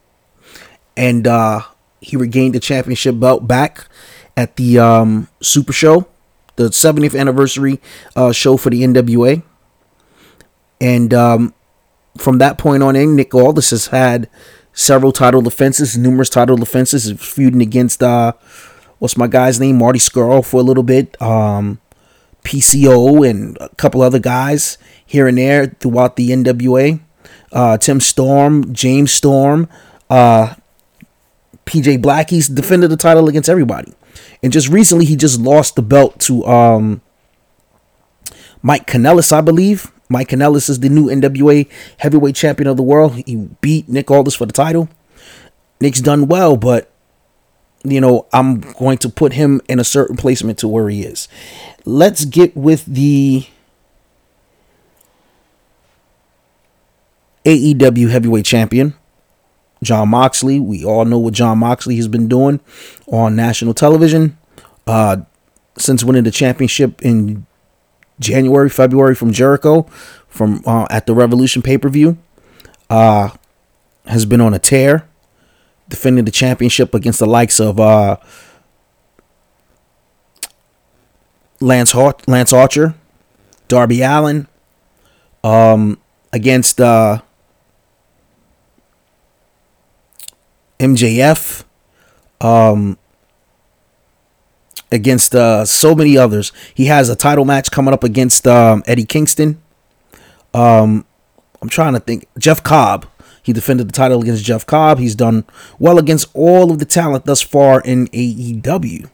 and 0.96 1.26
uh, 1.26 1.62
he 2.00 2.16
regained 2.16 2.54
the 2.54 2.60
championship 2.60 3.18
belt 3.18 3.46
back 3.46 3.86
at 4.36 4.56
the 4.56 4.78
um, 4.78 5.28
Super 5.40 5.72
Show, 5.72 6.06
the 6.56 6.64
70th 6.64 7.18
anniversary 7.18 7.80
uh, 8.16 8.32
show 8.32 8.56
for 8.56 8.70
the 8.70 8.82
NWA. 8.82 9.42
And 10.80 11.14
um, 11.14 11.54
from 12.18 12.38
that 12.38 12.58
point 12.58 12.82
on 12.82 12.96
in, 12.96 13.16
Nick 13.16 13.34
Aldis 13.34 13.70
has 13.70 13.86
had 13.86 14.28
several 14.74 15.12
title 15.12 15.40
defenses, 15.40 15.96
numerous 15.96 16.28
title 16.28 16.56
defenses, 16.56 17.10
feuding 17.20 17.62
against 17.62 18.02
uh, 18.02 18.32
what's 18.98 19.16
my 19.16 19.26
guy's 19.26 19.58
name, 19.58 19.78
Marty 19.78 19.98
Scurll 19.98 20.44
for 20.44 20.60
a 20.60 20.64
little 20.64 20.82
bit, 20.82 21.20
um, 21.22 21.80
PCO, 22.44 23.28
and 23.28 23.56
a 23.60 23.70
couple 23.76 24.02
other 24.02 24.18
guys 24.18 24.76
here 25.06 25.26
and 25.26 25.38
there 25.38 25.66
throughout 25.66 26.16
the 26.16 26.30
NWA 26.30 27.00
uh, 27.54 27.78
Tim 27.78 28.00
Storm, 28.00 28.74
James 28.74 29.12
Storm, 29.12 29.68
uh, 30.10 30.54
PJ 31.64 32.02
Black. 32.02 32.28
He's 32.30 32.48
defended 32.48 32.90
the 32.90 32.96
title 32.96 33.28
against 33.28 33.48
everybody. 33.48 33.94
And 34.42 34.52
just 34.52 34.68
recently, 34.68 35.06
he 35.06 35.16
just 35.16 35.40
lost 35.40 35.76
the 35.76 35.82
belt 35.82 36.18
to 36.20 36.44
um, 36.44 37.00
Mike 38.60 38.86
Kanellis, 38.86 39.32
I 39.32 39.40
believe. 39.40 39.90
Mike 40.08 40.28
Kanellis 40.28 40.68
is 40.68 40.80
the 40.80 40.88
new 40.88 41.06
NWA 41.06 41.68
heavyweight 41.98 42.34
champion 42.34 42.68
of 42.68 42.76
the 42.76 42.82
world. 42.82 43.14
He 43.26 43.48
beat 43.60 43.88
Nick 43.88 44.10
Aldis 44.10 44.34
for 44.34 44.46
the 44.46 44.52
title. 44.52 44.88
Nick's 45.80 46.00
done 46.00 46.28
well, 46.28 46.56
but 46.56 46.90
you 47.84 48.00
know, 48.00 48.26
I'm 48.32 48.60
going 48.60 48.98
to 48.98 49.08
put 49.08 49.34
him 49.34 49.60
in 49.68 49.78
a 49.78 49.84
certain 49.84 50.16
placement 50.16 50.58
to 50.58 50.68
where 50.68 50.88
he 50.88 51.02
is. 51.02 51.28
Let's 51.84 52.24
get 52.24 52.56
with 52.56 52.86
the 52.86 53.46
AEW 57.44 58.08
heavyweight 58.08 58.46
champion, 58.46 58.94
Jon 59.82 60.08
Moxley. 60.08 60.58
We 60.58 60.82
all 60.84 61.04
know 61.04 61.18
what 61.18 61.34
Jon 61.34 61.58
Moxley 61.58 61.96
has 61.96 62.08
been 62.08 62.26
doing 62.26 62.60
on 63.06 63.36
national 63.36 63.74
television 63.74 64.38
uh, 64.86 65.18
since 65.76 66.02
winning 66.02 66.24
the 66.24 66.30
championship 66.30 67.02
in 67.02 67.46
January, 68.20 68.70
February 68.70 69.14
from 69.14 69.32
Jericho 69.32 69.82
from 70.28 70.62
uh, 70.66 70.86
at 70.90 71.06
the 71.06 71.14
Revolution 71.14 71.62
pay 71.62 71.78
per 71.78 71.88
view. 71.88 72.18
Uh, 72.90 73.30
has 74.06 74.26
been 74.26 74.40
on 74.40 74.52
a 74.52 74.58
tear, 74.58 75.08
defending 75.88 76.24
the 76.24 76.30
championship 76.30 76.94
against 76.94 77.18
the 77.18 77.26
likes 77.26 77.58
of 77.58 77.80
uh, 77.80 78.16
Lance 81.60 81.94
Lance 82.26 82.52
Archer, 82.52 82.94
Darby 83.68 84.02
Allin, 84.02 84.46
um, 85.42 85.98
against 86.32 86.80
uh, 86.80 87.20
MJF, 90.78 91.64
um, 92.40 92.98
against 94.92 95.34
uh, 95.34 95.64
so 95.64 95.94
many 95.94 96.16
others. 96.16 96.52
He 96.74 96.86
has 96.86 97.08
a 97.08 97.16
title 97.16 97.44
match 97.44 97.70
coming 97.70 97.94
up 97.94 98.04
against 98.04 98.46
um, 98.46 98.82
Eddie 98.86 99.04
Kingston. 99.04 99.60
Um, 100.52 101.04
I'm 101.60 101.68
trying 101.68 101.94
to 101.94 102.00
think. 102.00 102.26
Jeff 102.38 102.62
Cobb. 102.62 103.06
He 103.42 103.52
defended 103.52 103.88
the 103.88 103.92
title 103.92 104.22
against 104.22 104.42
Jeff 104.44 104.64
Cobb. 104.64 104.98
He's 104.98 105.14
done 105.14 105.44
well 105.78 105.98
against 105.98 106.28
all 106.32 106.70
of 106.70 106.78
the 106.78 106.86
talent 106.86 107.26
thus 107.26 107.42
far 107.42 107.82
in 107.82 108.06
AEW. 108.08 109.10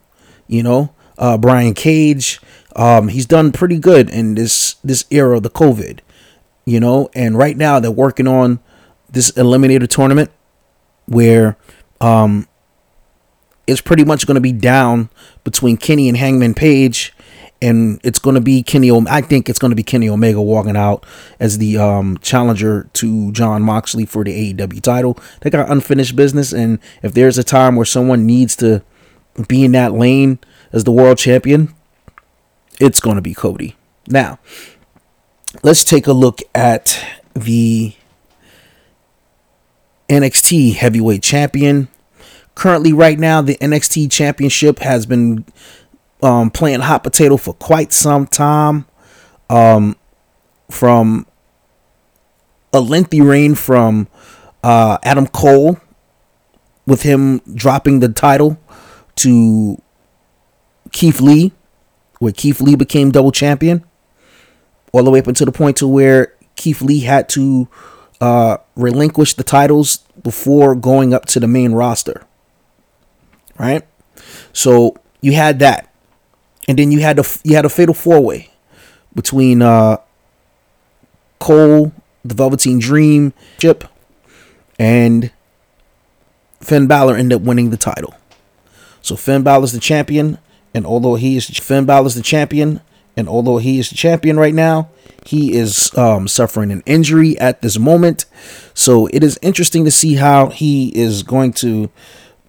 You 0.47 0.63
know, 0.63 0.95
uh, 1.19 1.37
Brian 1.37 1.75
Cage. 1.75 2.41
Um, 2.77 3.09
he's 3.09 3.27
done 3.27 3.51
pretty 3.51 3.79
good 3.79 4.09
in 4.09 4.37
this 4.37 4.75
this 4.85 5.05
era 5.11 5.37
of 5.37 5.43
the 5.43 5.51
COVID. 5.51 6.01
You 6.65 6.79
know, 6.79 7.11
and 7.15 7.37
right 7.37 7.57
now 7.57 7.81
they're 7.81 7.91
working 7.91 8.29
on 8.29 8.61
this 9.11 9.33
eliminator 9.33 9.89
tournament 9.89 10.31
where 11.07 11.57
um, 12.01 12.47
it's 13.71 13.81
pretty 13.81 14.05
much 14.05 14.27
going 14.27 14.35
to 14.35 14.41
be 14.41 14.53
down 14.53 15.11
between 15.45 15.77
Kenny 15.77 16.09
and 16.09 16.17
Hangman 16.17 16.55
Page, 16.55 17.15
and 17.63 18.01
it's 18.03 18.19
going 18.19 18.35
to 18.35 18.41
be 18.41 18.63
Kenny. 18.63 18.91
I 18.91 19.21
think 19.21 19.49
it's 19.49 19.59
going 19.59 19.71
to 19.71 19.77
be 19.77 19.83
Kenny 19.83 20.09
Omega 20.09 20.43
walking 20.43 20.77
out 20.77 21.07
as 21.39 21.59
the 21.59 21.79
um, 21.79 22.19
challenger 22.19 22.89
to 22.95 23.31
Jon 23.33 23.63
Moxley 23.63 24.07
for 24.07 24.25
the 24.25 24.55
AEW 24.55 24.81
title. 24.83 25.17
They 25.41 25.51
got 25.51 25.71
unfinished 25.71 26.17
business, 26.17 26.53
and 26.53 26.81
if 27.03 27.15
there's 27.15 27.39
a 27.39 27.45
time 27.45 27.77
where 27.77 27.87
someone 27.87 28.27
needs 28.27 28.57
to 28.57 28.83
be 29.47 29.65
in 29.65 29.73
that 29.73 29.93
lane 29.93 30.41
as 30.73 30.85
the 30.85 30.93
world 30.93 31.19
champion, 31.19 31.73
it's 32.81 33.01
going 33.01 33.17
to 33.17 33.23
be 33.23 33.35
Cody. 33.35 33.77
Now, 34.09 34.41
let's 35.63 35.85
take 35.85 36.09
a 36.09 36.13
look 36.13 36.41
at 36.55 36.99
the 37.35 37.95
NXT 40.09 40.75
Heavyweight 40.75 41.23
Champion. 41.23 41.89
Currently, 42.55 42.93
right 42.93 43.19
now, 43.19 43.41
the 43.41 43.57
NXT 43.57 44.11
Championship 44.11 44.81
has 44.81 45.07
been 45.07 45.45
um, 46.23 46.51
playing 46.51 46.81
hot 46.81 47.03
potato 47.03 47.37
for 47.37 47.55
quite 47.55 47.93
some 47.93 48.27
time. 48.27 48.87
Um, 49.49 49.97
from 50.71 51.27
a 52.73 52.81
lengthy 52.81 53.21
reign 53.21 53.55
from 53.55 54.09
uh, 54.63 54.99
Adam 55.03 55.27
Cole, 55.27 55.79
with 56.87 57.03
him 57.03 57.41
dropping 57.55 58.01
the 58.01 58.09
title 58.09 58.59
to 59.17 59.81
Keith 60.93 61.21
Lee, 61.21 61.53
where 62.19 62.33
Keith 62.33 62.61
Lee 62.61 62.75
became 62.75 63.11
double 63.11 63.33
champion, 63.33 63.85
all 64.93 65.03
the 65.03 65.11
way 65.11 65.19
up 65.19 65.27
until 65.27 65.47
the 65.47 65.53
point 65.53 65.77
to 65.79 65.87
where 65.87 66.35
Keith 66.57 66.83
Lee 66.83 67.01
had 67.01 67.29
to 67.31 67.69
uh, 68.21 68.59
relinquish 68.77 69.35
the 69.35 69.45
titles 69.45 69.99
before 70.23 70.75
going 70.75 71.15
up 71.15 71.27
to 71.27 71.41
the 71.41 71.47
main 71.47 71.73
roster. 71.73 72.27
Right? 73.61 73.87
So 74.55 74.97
you 75.21 75.33
had 75.33 75.59
that. 75.59 75.93
And 76.67 76.79
then 76.79 76.91
you 76.91 77.01
had 77.01 77.17
the 77.17 77.41
you 77.45 77.57
had 77.57 77.65
a 77.65 77.69
fatal 77.69 77.95
four 77.95 78.21
way 78.21 78.51
between 79.15 79.61
uh, 79.61 79.99
Cole, 81.39 81.93
the 82.25 82.35
Velveteen 82.35 82.79
Dream, 82.79 83.35
Chip, 83.59 83.85
and 84.79 85.31
Finn 86.61 86.87
Balor 86.87 87.17
ended 87.17 87.41
up 87.41 87.43
winning 87.43 87.71
the 87.71 87.77
title. 87.77 88.15
So 89.03 89.17
Finn 89.17 89.43
Balor's 89.43 89.73
the 89.73 89.81
champion, 89.81 90.39
and 90.75 90.87
although 90.87 91.17
he 91.17 91.37
is 91.37 91.47
Finn 91.47 91.87
Balor's 91.87 92.15
the 92.15 92.23
champion, 92.23 92.81
and 93.17 93.29
although 93.29 93.59
he 93.59 93.79
is 93.79 93.91
the 93.91 93.97
champion 93.97 94.39
right 94.39 94.55
now, 94.55 94.91
he 95.27 95.57
is 95.57 95.91
um, 95.99 96.29
suffering 96.29 96.71
an 96.71 96.83
injury 96.87 97.39
at 97.39 97.63
this 97.63 97.79
moment. 97.79 98.27
So 98.75 99.07
it 99.09 99.25
is 99.25 99.39
interesting 99.43 99.85
to 99.85 99.91
see 99.91 100.15
how 100.15 100.49
he 100.49 100.97
is 100.97 101.23
going 101.23 101.53
to 101.55 101.91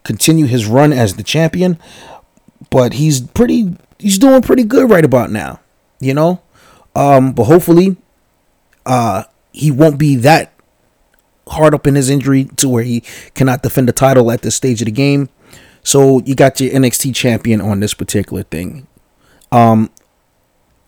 continue 0.04 0.46
his 0.46 0.66
run 0.66 0.92
as 0.92 1.14
the 1.14 1.22
champion. 1.22 1.78
But 2.70 2.94
he's 2.94 3.20
pretty, 3.20 3.76
he's 3.98 4.18
doing 4.18 4.42
pretty 4.42 4.64
good 4.64 4.88
right 4.88 5.04
about 5.04 5.30
now, 5.30 5.60
you 6.00 6.14
know. 6.14 6.40
Um, 6.94 7.32
but 7.32 7.44
hopefully, 7.44 7.96
uh, 8.86 9.24
he 9.52 9.70
won't 9.70 9.98
be 9.98 10.16
that 10.16 10.52
hard 11.48 11.74
up 11.74 11.86
in 11.86 11.94
his 11.94 12.08
injury 12.08 12.44
to 12.56 12.68
where 12.68 12.84
he 12.84 13.02
cannot 13.34 13.62
defend 13.62 13.88
the 13.88 13.92
title 13.92 14.30
at 14.30 14.42
this 14.42 14.54
stage 14.54 14.80
of 14.80 14.86
the 14.86 14.92
game. 14.92 15.28
So 15.82 16.20
you 16.20 16.34
got 16.34 16.60
your 16.60 16.72
NXT 16.72 17.14
champion 17.14 17.60
on 17.60 17.80
this 17.80 17.94
particular 17.94 18.44
thing. 18.44 18.86
Um, 19.50 19.90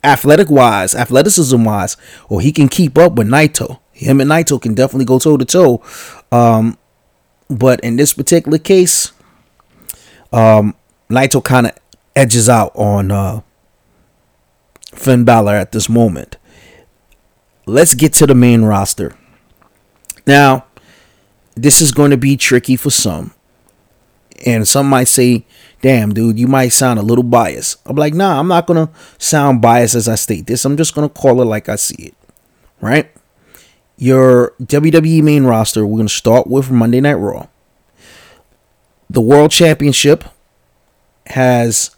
athletic 0.02 0.50
wise, 0.50 0.94
athleticism 0.94 1.62
wise, 1.64 1.97
or 2.28 2.40
he 2.40 2.52
can 2.52 2.68
keep 2.68 2.97
up 2.97 3.14
with 3.14 3.26
Naito. 3.26 3.80
Him 3.92 4.21
and 4.21 4.30
Naito 4.30 4.61
can 4.61 4.75
definitely 4.75 5.04
go 5.04 5.18
toe 5.18 5.37
to 5.37 5.44
toe. 5.44 5.83
Um, 6.30 6.78
but 7.48 7.80
in 7.80 7.96
this 7.96 8.12
particular 8.12 8.58
case, 8.58 9.12
um, 10.32 10.74
Naito 11.10 11.42
kind 11.42 11.66
of 11.66 11.72
edges 12.16 12.48
out 12.48 12.72
on 12.74 13.10
uh, 13.10 13.40
Finn 14.92 15.24
Balor 15.24 15.54
at 15.54 15.72
this 15.72 15.88
moment. 15.88 16.36
Let's 17.66 17.94
get 17.94 18.12
to 18.14 18.26
the 18.26 18.34
main 18.34 18.62
roster. 18.62 19.14
Now, 20.26 20.66
this 21.54 21.80
is 21.80 21.92
going 21.92 22.10
to 22.10 22.16
be 22.16 22.36
tricky 22.36 22.76
for 22.76 22.90
some. 22.90 23.32
And 24.44 24.66
some 24.66 24.88
might 24.88 25.08
say, 25.08 25.46
damn, 25.80 26.12
dude, 26.12 26.38
you 26.38 26.46
might 26.46 26.68
sound 26.68 26.98
a 26.98 27.02
little 27.02 27.24
biased. 27.24 27.78
I'm 27.86 27.96
like, 27.96 28.14
nah, 28.14 28.38
I'm 28.38 28.48
not 28.48 28.66
going 28.66 28.86
to 28.86 28.92
sound 29.18 29.62
biased 29.62 29.94
as 29.94 30.08
I 30.08 30.16
state 30.16 30.46
this. 30.46 30.64
I'm 30.64 30.76
just 30.76 30.94
going 30.94 31.08
to 31.08 31.14
call 31.14 31.40
it 31.40 31.46
like 31.46 31.68
I 31.68 31.76
see 31.76 32.06
it. 32.06 32.14
Right? 32.80 33.13
Your 33.96 34.52
WWE 34.60 35.22
main 35.22 35.44
roster, 35.44 35.86
we're 35.86 35.98
going 35.98 36.08
to 36.08 36.14
start 36.14 36.46
with 36.46 36.70
Monday 36.70 37.00
Night 37.00 37.14
Raw. 37.14 37.46
The 39.08 39.20
World 39.20 39.52
Championship 39.52 40.24
has 41.26 41.94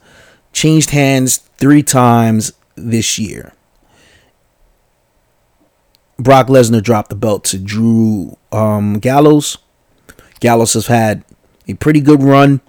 changed 0.53 0.91
hands 0.91 1.39
three 1.59 1.83
times 1.83 2.53
this 2.75 3.19
year. 3.19 3.53
Brock 6.19 6.49
Lesnar 6.49 6.83
dropped 6.83 7.11
the 7.11 7.17
belt 7.17 7.45
to 7.45 7.59
Drew 7.59 8.37
um, 8.53 8.99
Gallows. 8.99 9.59
Gallows 10.41 10.75
has 10.75 10.87
had 10.87 11.25
a 11.69 11.75
pretty 11.75 12.01
good 12.01 12.23
run, 12.23 12.61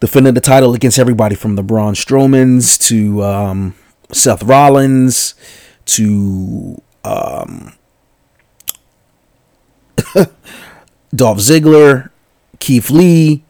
defending 0.00 0.34
the 0.34 0.40
title 0.40 0.74
against 0.74 0.98
everybody 0.98 1.34
from 1.34 1.56
the 1.56 1.62
Braun 1.62 1.94
Strowmans 1.94 2.78
to 2.88 3.22
um, 3.22 3.74
Seth 4.12 4.42
Rollins 4.42 5.34
to 5.86 6.80
um, 7.04 7.72
Dolph 11.14 11.38
Ziggler, 11.38 12.10
Keith 12.58 12.90
Lee, 12.90 13.44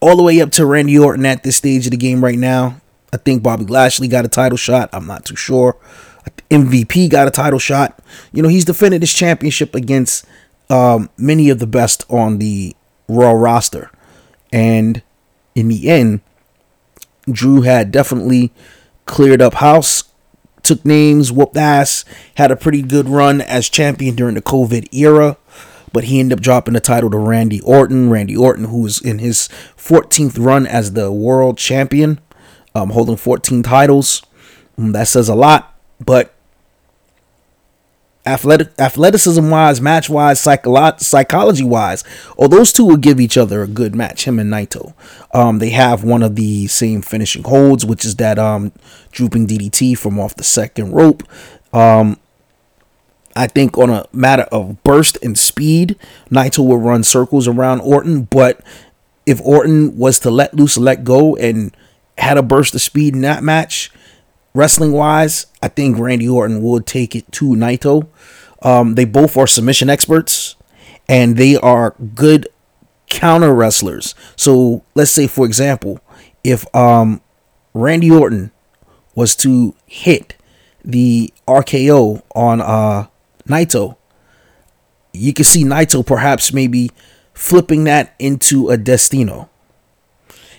all 0.00 0.16
the 0.16 0.22
way 0.22 0.40
up 0.40 0.50
to 0.52 0.66
Randy 0.66 0.98
Orton 0.98 1.26
at 1.26 1.42
this 1.42 1.56
stage 1.56 1.86
of 1.86 1.90
the 1.90 1.96
game 1.96 2.22
right 2.22 2.38
now. 2.38 2.80
I 3.12 3.16
think 3.16 3.42
Bobby 3.42 3.64
Lashley 3.64 4.08
got 4.08 4.24
a 4.24 4.28
title 4.28 4.58
shot. 4.58 4.90
I'm 4.92 5.06
not 5.06 5.24
too 5.24 5.36
sure. 5.36 5.76
MVP 6.50 7.10
got 7.10 7.28
a 7.28 7.30
title 7.30 7.58
shot. 7.58 7.98
You 8.32 8.42
know, 8.42 8.48
he's 8.48 8.64
defended 8.64 9.02
his 9.02 9.12
championship 9.12 9.74
against 9.74 10.26
um, 10.70 11.10
many 11.16 11.50
of 11.50 11.58
the 11.58 11.66
best 11.66 12.04
on 12.08 12.38
the 12.38 12.74
Raw 13.08 13.32
roster. 13.32 13.90
And 14.52 15.02
in 15.54 15.68
the 15.68 15.88
end, 15.88 16.20
Drew 17.30 17.62
had 17.62 17.90
definitely 17.90 18.52
cleared 19.06 19.42
up 19.42 19.54
house, 19.54 20.04
took 20.62 20.84
names, 20.84 21.32
whooped 21.32 21.56
ass, 21.56 22.04
had 22.36 22.50
a 22.50 22.56
pretty 22.56 22.82
good 22.82 23.08
run 23.08 23.40
as 23.40 23.68
champion 23.68 24.14
during 24.14 24.34
the 24.34 24.42
COVID 24.42 24.92
era. 24.92 25.36
But 25.92 26.04
he 26.04 26.20
ended 26.20 26.38
up 26.38 26.42
dropping 26.42 26.74
the 26.74 26.80
title 26.80 27.10
to 27.10 27.16
Randy 27.16 27.60
Orton. 27.62 28.10
Randy 28.10 28.36
Orton, 28.36 28.64
who 28.64 28.84
is 28.86 29.00
in 29.00 29.18
his 29.18 29.48
14th 29.76 30.38
run 30.38 30.66
as 30.66 30.92
the 30.92 31.10
world 31.10 31.56
champion, 31.56 32.20
um, 32.74 32.90
holding 32.90 33.16
14 33.16 33.62
titles. 33.62 34.22
Mm, 34.78 34.92
that 34.92 35.08
says 35.08 35.28
a 35.28 35.34
lot. 35.34 35.74
But 35.98 36.34
athletic 38.26 38.68
athleticism 38.78 39.48
wise, 39.48 39.80
match 39.80 40.10
wise, 40.10 40.40
psycholo- 40.40 41.00
psychology 41.00 41.64
wise, 41.64 42.04
or 42.36 42.48
those 42.48 42.72
two 42.72 42.84
will 42.84 42.96
give 42.96 43.20
each 43.20 43.36
other 43.38 43.62
a 43.62 43.66
good 43.66 43.94
match. 43.94 44.24
Him 44.24 44.38
and 44.38 44.52
Naito. 44.52 44.94
Um, 45.32 45.58
they 45.58 45.70
have 45.70 46.04
one 46.04 46.22
of 46.22 46.36
the 46.36 46.66
same 46.66 47.02
finishing 47.02 47.44
holds, 47.44 47.84
which 47.86 48.04
is 48.04 48.16
that 48.16 48.38
um 48.38 48.72
drooping 49.12 49.46
DDT 49.46 49.96
from 49.96 50.18
off 50.18 50.34
the 50.34 50.44
second 50.44 50.92
rope. 50.92 51.22
Um, 51.72 52.18
I 53.36 53.46
think 53.46 53.78
on 53.78 53.90
a 53.90 54.04
matter 54.12 54.48
of 54.50 54.82
burst 54.82 55.16
and 55.22 55.38
speed, 55.38 55.96
Naito 56.30 56.66
will 56.66 56.78
run 56.78 57.04
circles 57.04 57.46
around 57.46 57.80
Orton, 57.80 58.22
but 58.22 58.60
if 59.26 59.40
Orton 59.42 59.96
was 59.96 60.18
to 60.20 60.30
let 60.30 60.54
loose, 60.54 60.76
let 60.76 61.04
go, 61.04 61.36
and 61.36 61.76
had 62.16 62.36
a 62.36 62.42
burst 62.42 62.74
of 62.74 62.80
speed 62.80 63.14
in 63.14 63.20
that 63.20 63.44
match, 63.44 63.92
wrestling 64.58 64.90
wise, 64.90 65.46
I 65.62 65.68
think 65.68 65.96
Randy 65.96 66.28
Orton 66.28 66.60
would 66.62 66.84
take 66.84 67.14
it 67.14 67.30
to 67.32 67.50
Naito. 67.50 68.08
Um, 68.60 68.96
they 68.96 69.04
both 69.04 69.36
are 69.36 69.46
submission 69.46 69.88
experts 69.88 70.56
and 71.08 71.36
they 71.36 71.56
are 71.56 71.94
good 72.16 72.48
counter 73.08 73.54
wrestlers. 73.54 74.16
So 74.34 74.82
let's 74.96 75.12
say, 75.12 75.28
for 75.28 75.46
example, 75.46 76.00
if 76.42 76.66
um, 76.74 77.20
Randy 77.72 78.10
Orton 78.10 78.50
was 79.14 79.36
to 79.36 79.76
hit 79.86 80.34
the 80.84 81.32
RKO 81.46 82.22
on 82.34 82.60
uh, 82.60 83.06
Naito, 83.46 83.96
you 85.12 85.32
can 85.32 85.44
see 85.44 85.62
Naito 85.62 86.04
perhaps 86.04 86.52
maybe 86.52 86.90
flipping 87.32 87.84
that 87.84 88.16
into 88.18 88.70
a 88.70 88.76
Destino 88.76 89.48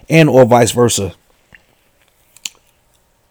and 0.09 0.29
or 0.29 0.45
vice 0.45 0.71
versa 0.71 1.15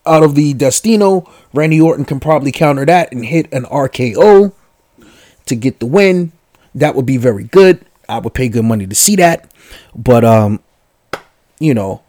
out 0.08 0.22
of 0.22 0.34
the 0.34 0.54
Destino, 0.54 1.30
Randy 1.52 1.80
Orton 1.80 2.04
can 2.04 2.20
probably 2.20 2.52
counter 2.52 2.84
that 2.86 3.12
and 3.12 3.24
hit 3.24 3.52
an 3.52 3.64
RKO 3.64 4.52
to 5.46 5.56
get 5.56 5.80
the 5.80 5.86
win. 5.86 6.32
That 6.74 6.94
would 6.94 7.06
be 7.06 7.16
very 7.16 7.44
good. 7.44 7.84
I 8.08 8.18
would 8.18 8.34
pay 8.34 8.48
good 8.48 8.64
money 8.64 8.86
to 8.86 8.94
see 8.94 9.16
that. 9.16 9.52
But 9.94 10.24
um, 10.24 10.60
you 11.58 11.74
know, 11.74 12.02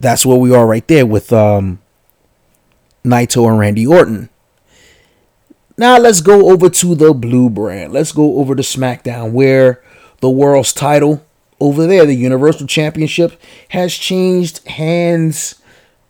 that's 0.00 0.26
where 0.26 0.38
we 0.38 0.54
are 0.54 0.66
right 0.66 0.86
there 0.88 1.06
with 1.06 1.32
um 1.32 1.80
Naito 3.04 3.48
and 3.48 3.58
Randy 3.58 3.86
Orton. 3.86 4.28
Now 5.76 5.98
let's 5.98 6.20
go 6.20 6.50
over 6.50 6.68
to 6.68 6.94
the 6.94 7.12
blue 7.14 7.48
brand. 7.48 7.92
Let's 7.92 8.12
go 8.12 8.38
over 8.38 8.54
to 8.54 8.62
SmackDown 8.62 9.32
where 9.32 9.82
the 10.20 10.30
world's 10.30 10.72
title 10.72 11.24
over 11.58 11.86
there, 11.86 12.04
the 12.04 12.14
Universal 12.14 12.66
Championship, 12.66 13.40
has 13.70 13.94
changed 13.94 14.66
hands 14.66 15.61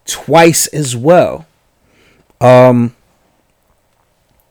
twice 0.04 0.66
as 0.68 0.96
well. 0.96 1.46
Um, 2.40 2.94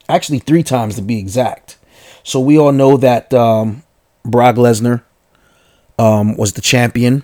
actually, 0.08 0.40
three 0.40 0.64
times 0.64 0.96
to 0.96 1.02
be 1.02 1.20
exact. 1.20 1.78
So 2.24 2.40
we 2.40 2.58
all 2.58 2.72
know 2.72 2.98
that 2.98 3.34
um, 3.34 3.84
Brock 4.24 4.56
Lesnar 4.56 5.04
um, 5.98 6.38
was 6.38 6.54
the 6.54 6.62
champion. 6.62 7.24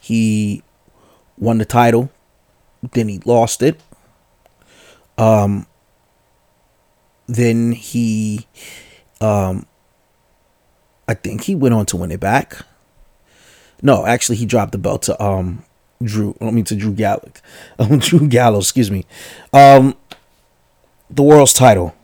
He 0.00 0.62
won 1.38 1.58
the 1.58 1.64
title, 1.64 2.10
then 2.92 3.08
he 3.08 3.20
lost 3.24 3.62
it. 3.62 3.80
Um, 5.18 5.66
then 7.26 7.72
he, 7.72 8.46
um, 9.20 9.66
I 11.08 11.14
think 11.14 11.42
he 11.42 11.54
went 11.54 11.74
on 11.74 11.86
to 11.86 11.96
win 11.96 12.12
it 12.12 12.20
back. 12.20 12.58
No, 13.82 14.06
actually, 14.06 14.36
he 14.36 14.46
dropped 14.46 14.72
the 14.72 14.78
belt 14.78 15.02
to 15.02 15.22
um 15.22 15.64
Drew. 16.02 16.36
I 16.40 16.50
mean 16.50 16.64
to 16.64 16.74
Drew 16.74 16.92
Gallo. 16.92 17.30
Um, 17.78 17.98
Drew 17.98 18.26
Gallo, 18.26 18.58
excuse 18.58 18.90
me. 18.90 19.04
Um, 19.52 19.94
the 21.10 21.22
world's 21.22 21.52
title. 21.52 21.94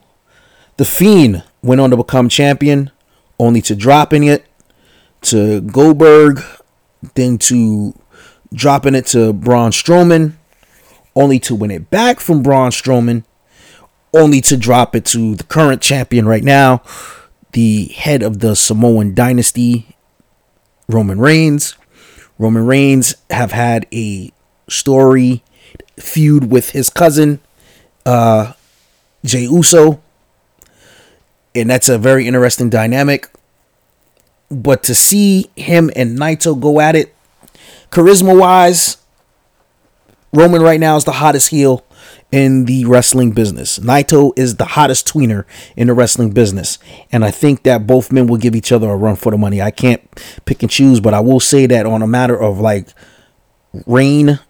The 0.77 0.85
Fiend 0.85 1.43
went 1.63 1.81
on 1.81 1.91
to 1.91 1.97
become 1.97 2.29
champion, 2.29 2.91
only 3.39 3.63
to 3.63 3.75
dropping 3.75 4.25
it 4.25 4.47
to 5.23 5.61
Goldberg, 5.61 6.43
then 7.15 7.39
to 7.39 7.95
dropping 8.53 8.95
it 8.95 9.07
to 9.07 9.33
Braun 9.33 9.71
Strowman, 9.71 10.35
only 11.15 11.39
to 11.41 11.55
win 11.55 11.71
it 11.71 11.91
back 11.91 12.21
from 12.21 12.43
Braun 12.43 12.71
Strowman, 12.71 13.25
only 14.15 14.41
to 14.43 14.57
drop 14.57 14.95
it 14.95 15.05
to 15.07 15.35
the 15.35 15.45
current 15.45 15.81
champion 15.83 16.27
right 16.27 16.45
now, 16.45 16.83
the 17.53 17.87
head 17.87 18.23
of 18.23 18.41
the 18.41 18.55
Samoan 18.57 19.15
dynasty, 19.15 19.97
Roman 20.89 21.19
Reigns. 21.19 21.77
Roman 22.39 22.67
Reigns 22.67 23.15
have 23.31 23.53
had 23.53 23.87
a 23.93 24.33
story 24.69 25.43
feud 25.99 26.51
with 26.51 26.71
his 26.71 26.91
cousin, 26.91 27.41
uh, 28.05 28.53
Jey 29.25 29.43
Uso. 29.43 30.01
And 31.55 31.69
that's 31.69 31.89
a 31.89 31.99
very 31.99 32.27
interesting 32.27 32.71
dynamic. 32.71 33.29
But 34.51 34.83
to 34.85 34.95
see 34.95 35.51
him 35.57 35.91
and 35.95 36.19
Naito 36.19 36.59
go 36.59 36.81
at 36.81 36.97
it, 36.97 37.15
charisma 37.91 38.39
wise, 38.39 38.97
Roman 40.33 40.63
right 40.63 40.81
now 40.81 40.97
is 40.97 41.05
the 41.05 41.13
hottest 41.13 41.51
heel 41.51 41.85
in 42.33 42.65
the 42.65 42.87
wrestling 42.87 43.31
business. 43.31 43.79
Naito 43.79 44.33
is 44.37 44.57
the 44.57 44.65
hottest 44.65 45.07
tweener 45.07 45.45
in 45.77 45.87
the 45.87 45.95
wrestling 45.95 46.31
business. 46.31 46.79
And 47.13 47.25
I 47.25 47.31
think 47.31 47.63
that 47.65 47.87
both 47.87 48.11
men 48.11 48.27
will 48.27 48.39
give 48.39 48.57
each 48.57 48.73
other 48.73 48.89
a 48.89 48.97
run 48.97 49.17
for 49.17 49.31
the 49.31 49.39
money. 49.39 49.61
I 49.61 49.71
can't 49.71 50.03
pick 50.47 50.63
and 50.63 50.71
choose, 50.71 50.99
but 50.99 51.15
I 51.15 51.21
will 51.21 51.41
say 51.41 51.67
that 51.67 51.85
on 51.85 52.03
a 52.03 52.07
matter 52.07 52.37
of 52.37 52.59
like 52.59 52.89
reign 53.87 54.41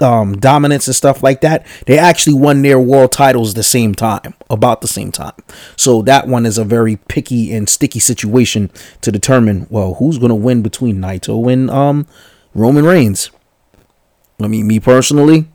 um, 0.00 0.38
dominance 0.38 0.86
and 0.86 0.96
stuff 0.96 1.22
like 1.22 1.42
that, 1.42 1.66
they 1.86 1.98
actually 1.98 2.34
won 2.34 2.62
their 2.62 2.78
world 2.78 3.12
titles 3.12 3.54
the 3.54 3.62
same 3.62 3.94
time, 3.94 4.34
about 4.48 4.80
the 4.80 4.88
same 4.88 5.12
time. 5.12 5.34
So 5.76 6.02
that 6.02 6.26
one 6.26 6.46
is 6.46 6.56
a 6.56 6.64
very 6.64 6.96
picky 6.96 7.52
and 7.52 7.68
sticky 7.68 7.98
situation 7.98 8.70
to 9.02 9.12
determine. 9.12 9.66
Well, 9.68 9.94
who's 9.94 10.18
going 10.18 10.30
to 10.30 10.34
win 10.34 10.62
between 10.62 10.98
Naito 10.98 11.52
and 11.52 11.70
um, 11.70 12.06
Roman 12.54 12.84
Reigns? 12.84 13.30
I 14.40 14.46
mean, 14.46 14.68
me 14.68 14.78
personally, 14.78 15.48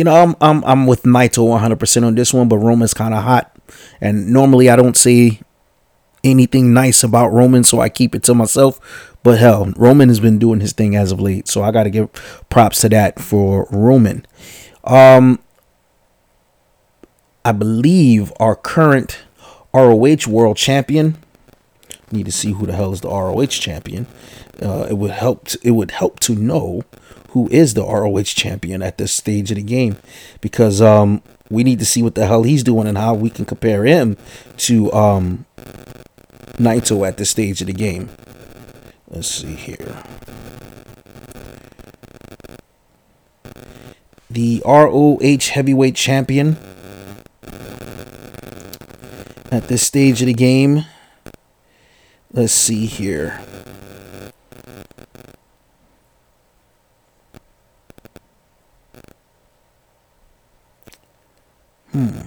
you 0.00 0.04
know, 0.04 0.14
I'm 0.14 0.34
I'm 0.40 0.64
I'm 0.64 0.86
with 0.86 1.02
Naito 1.02 1.46
100% 1.60 2.06
on 2.06 2.14
this 2.14 2.32
one, 2.32 2.48
but 2.48 2.56
Roman's 2.56 2.94
kind 2.94 3.12
of 3.12 3.22
hot, 3.22 3.54
and 4.00 4.32
normally 4.32 4.70
I 4.70 4.74
don't 4.74 4.96
say 4.96 5.42
anything 6.24 6.72
nice 6.72 7.04
about 7.04 7.34
Roman, 7.34 7.64
so 7.64 7.80
I 7.80 7.90
keep 7.90 8.14
it 8.14 8.22
to 8.22 8.34
myself. 8.34 8.80
But 9.22 9.40
hell, 9.40 9.70
Roman 9.76 10.08
has 10.08 10.18
been 10.18 10.38
doing 10.38 10.60
his 10.60 10.72
thing 10.72 10.96
as 10.96 11.12
of 11.12 11.20
late, 11.20 11.48
so 11.48 11.62
I 11.62 11.70
got 11.70 11.82
to 11.82 11.90
give 11.90 12.10
props 12.48 12.80
to 12.80 12.88
that 12.88 13.20
for 13.20 13.68
Roman. 13.70 14.24
Um, 14.84 15.38
I 17.44 17.52
believe 17.52 18.32
our 18.40 18.56
current 18.56 19.20
ROH 19.74 20.26
World 20.26 20.56
Champion. 20.56 21.18
Need 22.10 22.24
to 22.24 22.32
see 22.32 22.52
who 22.52 22.64
the 22.64 22.72
hell 22.72 22.94
is 22.94 23.02
the 23.02 23.10
ROH 23.10 23.48
champion. 23.48 24.06
Uh, 24.62 24.86
it 24.88 24.94
would 24.94 25.10
help. 25.10 25.48
To, 25.48 25.58
it 25.62 25.72
would 25.72 25.90
help 25.90 26.20
to 26.20 26.34
know 26.34 26.84
who 27.30 27.48
is 27.48 27.74
the 27.74 27.84
ROH 27.84 28.22
champion 28.22 28.82
at 28.82 28.98
this 28.98 29.12
stage 29.12 29.50
of 29.50 29.56
the 29.56 29.62
game, 29.62 29.96
because 30.40 30.80
um, 30.80 31.22
we 31.48 31.64
need 31.64 31.78
to 31.78 31.84
see 31.84 32.02
what 32.02 32.14
the 32.14 32.26
hell 32.26 32.42
he's 32.42 32.62
doing 32.62 32.86
and 32.86 32.98
how 32.98 33.14
we 33.14 33.30
can 33.30 33.44
compare 33.44 33.84
him 33.84 34.16
to 34.56 34.92
um, 34.92 35.46
Naito 36.56 37.06
at 37.06 37.16
this 37.16 37.30
stage 37.30 37.60
of 37.60 37.66
the 37.66 37.72
game. 37.72 38.10
Let's 39.08 39.28
see 39.28 39.54
here. 39.54 40.02
The 44.30 44.62
ROH 44.64 45.52
Heavyweight 45.52 45.96
Champion 45.96 46.56
at 49.50 49.66
this 49.66 49.84
stage 49.84 50.22
of 50.22 50.26
the 50.26 50.34
game. 50.34 50.84
Let's 52.32 52.52
see 52.52 52.86
here. 52.86 53.40
Hmm. 61.92 62.20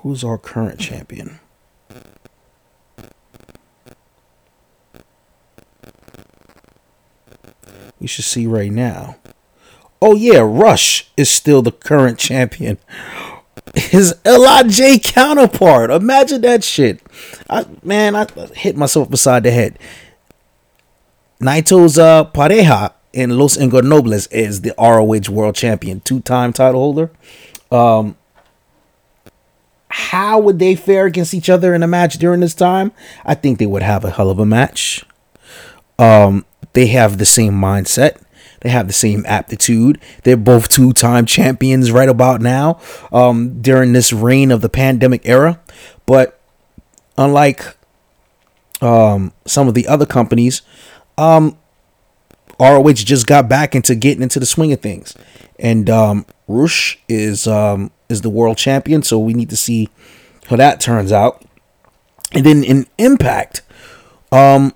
Who's 0.00 0.24
our 0.24 0.38
current 0.38 0.80
champion? 0.80 1.40
we 8.02 8.08
should 8.08 8.24
see 8.24 8.46
right 8.46 8.72
now. 8.72 9.16
Oh 10.02 10.16
yeah, 10.16 10.40
Rush 10.40 11.08
is 11.16 11.30
still 11.30 11.62
the 11.62 11.70
current 11.70 12.18
champion. 12.18 12.78
His 13.76 14.14
Lij 14.24 14.98
counterpart. 15.04 15.90
Imagine 15.90 16.40
that 16.40 16.64
shit. 16.64 17.00
I 17.48 17.64
man, 17.84 18.16
I 18.16 18.26
hit 18.54 18.76
myself 18.76 19.08
beside 19.08 19.44
the 19.44 19.52
head. 19.52 19.78
Naito's 21.40 21.96
uh, 21.96 22.24
pareja 22.24 22.92
in 23.12 23.36
Los 23.38 23.56
Ingobernables 23.56 24.28
is 24.30 24.62
the 24.62 24.74
ROH 24.78 25.32
World 25.32 25.54
Champion, 25.54 26.00
two-time 26.00 26.52
title 26.52 26.80
holder. 26.80 27.10
Um, 27.70 28.16
how 29.88 30.38
would 30.38 30.58
they 30.58 30.74
fare 30.74 31.06
against 31.06 31.34
each 31.34 31.50
other 31.50 31.74
in 31.74 31.82
a 31.82 31.86
match 31.86 32.14
during 32.14 32.40
this 32.40 32.54
time? 32.54 32.92
I 33.24 33.34
think 33.34 33.58
they 33.58 33.66
would 33.66 33.82
have 33.82 34.04
a 34.04 34.10
hell 34.10 34.30
of 34.30 34.38
a 34.38 34.46
match. 34.46 35.04
Um, 35.98 36.46
they 36.72 36.86
have 36.88 37.18
the 37.18 37.26
same 37.26 37.52
mindset. 37.52 38.22
They 38.60 38.70
have 38.70 38.86
the 38.86 38.92
same 38.92 39.24
aptitude. 39.26 40.00
They're 40.22 40.36
both 40.36 40.68
two 40.68 40.92
time 40.92 41.26
champions 41.26 41.92
right 41.92 42.08
about 42.08 42.40
now 42.40 42.80
um, 43.12 43.60
during 43.60 43.92
this 43.92 44.12
reign 44.12 44.50
of 44.50 44.60
the 44.60 44.68
pandemic 44.68 45.22
era. 45.24 45.60
But 46.06 46.40
unlike 47.18 47.76
um, 48.80 49.32
some 49.46 49.68
of 49.68 49.74
the 49.74 49.88
other 49.88 50.06
companies, 50.06 50.62
um, 51.18 51.58
ROH 52.62 52.92
just 52.92 53.26
got 53.26 53.48
back 53.48 53.74
into 53.74 53.94
getting 53.96 54.22
into 54.22 54.38
the 54.38 54.46
swing 54.46 54.72
of 54.72 54.80
things. 54.80 55.16
And 55.58 55.90
um, 55.90 56.26
Rush 56.46 56.98
is 57.08 57.46
um, 57.46 57.90
is 58.08 58.22
the 58.22 58.30
world 58.30 58.56
champion, 58.56 59.02
so 59.02 59.18
we 59.18 59.34
need 59.34 59.50
to 59.50 59.56
see 59.56 59.88
how 60.46 60.56
that 60.56 60.80
turns 60.80 61.12
out. 61.12 61.44
And 62.32 62.46
then 62.46 62.62
in 62.62 62.86
Impact, 62.98 63.62
um, 64.30 64.74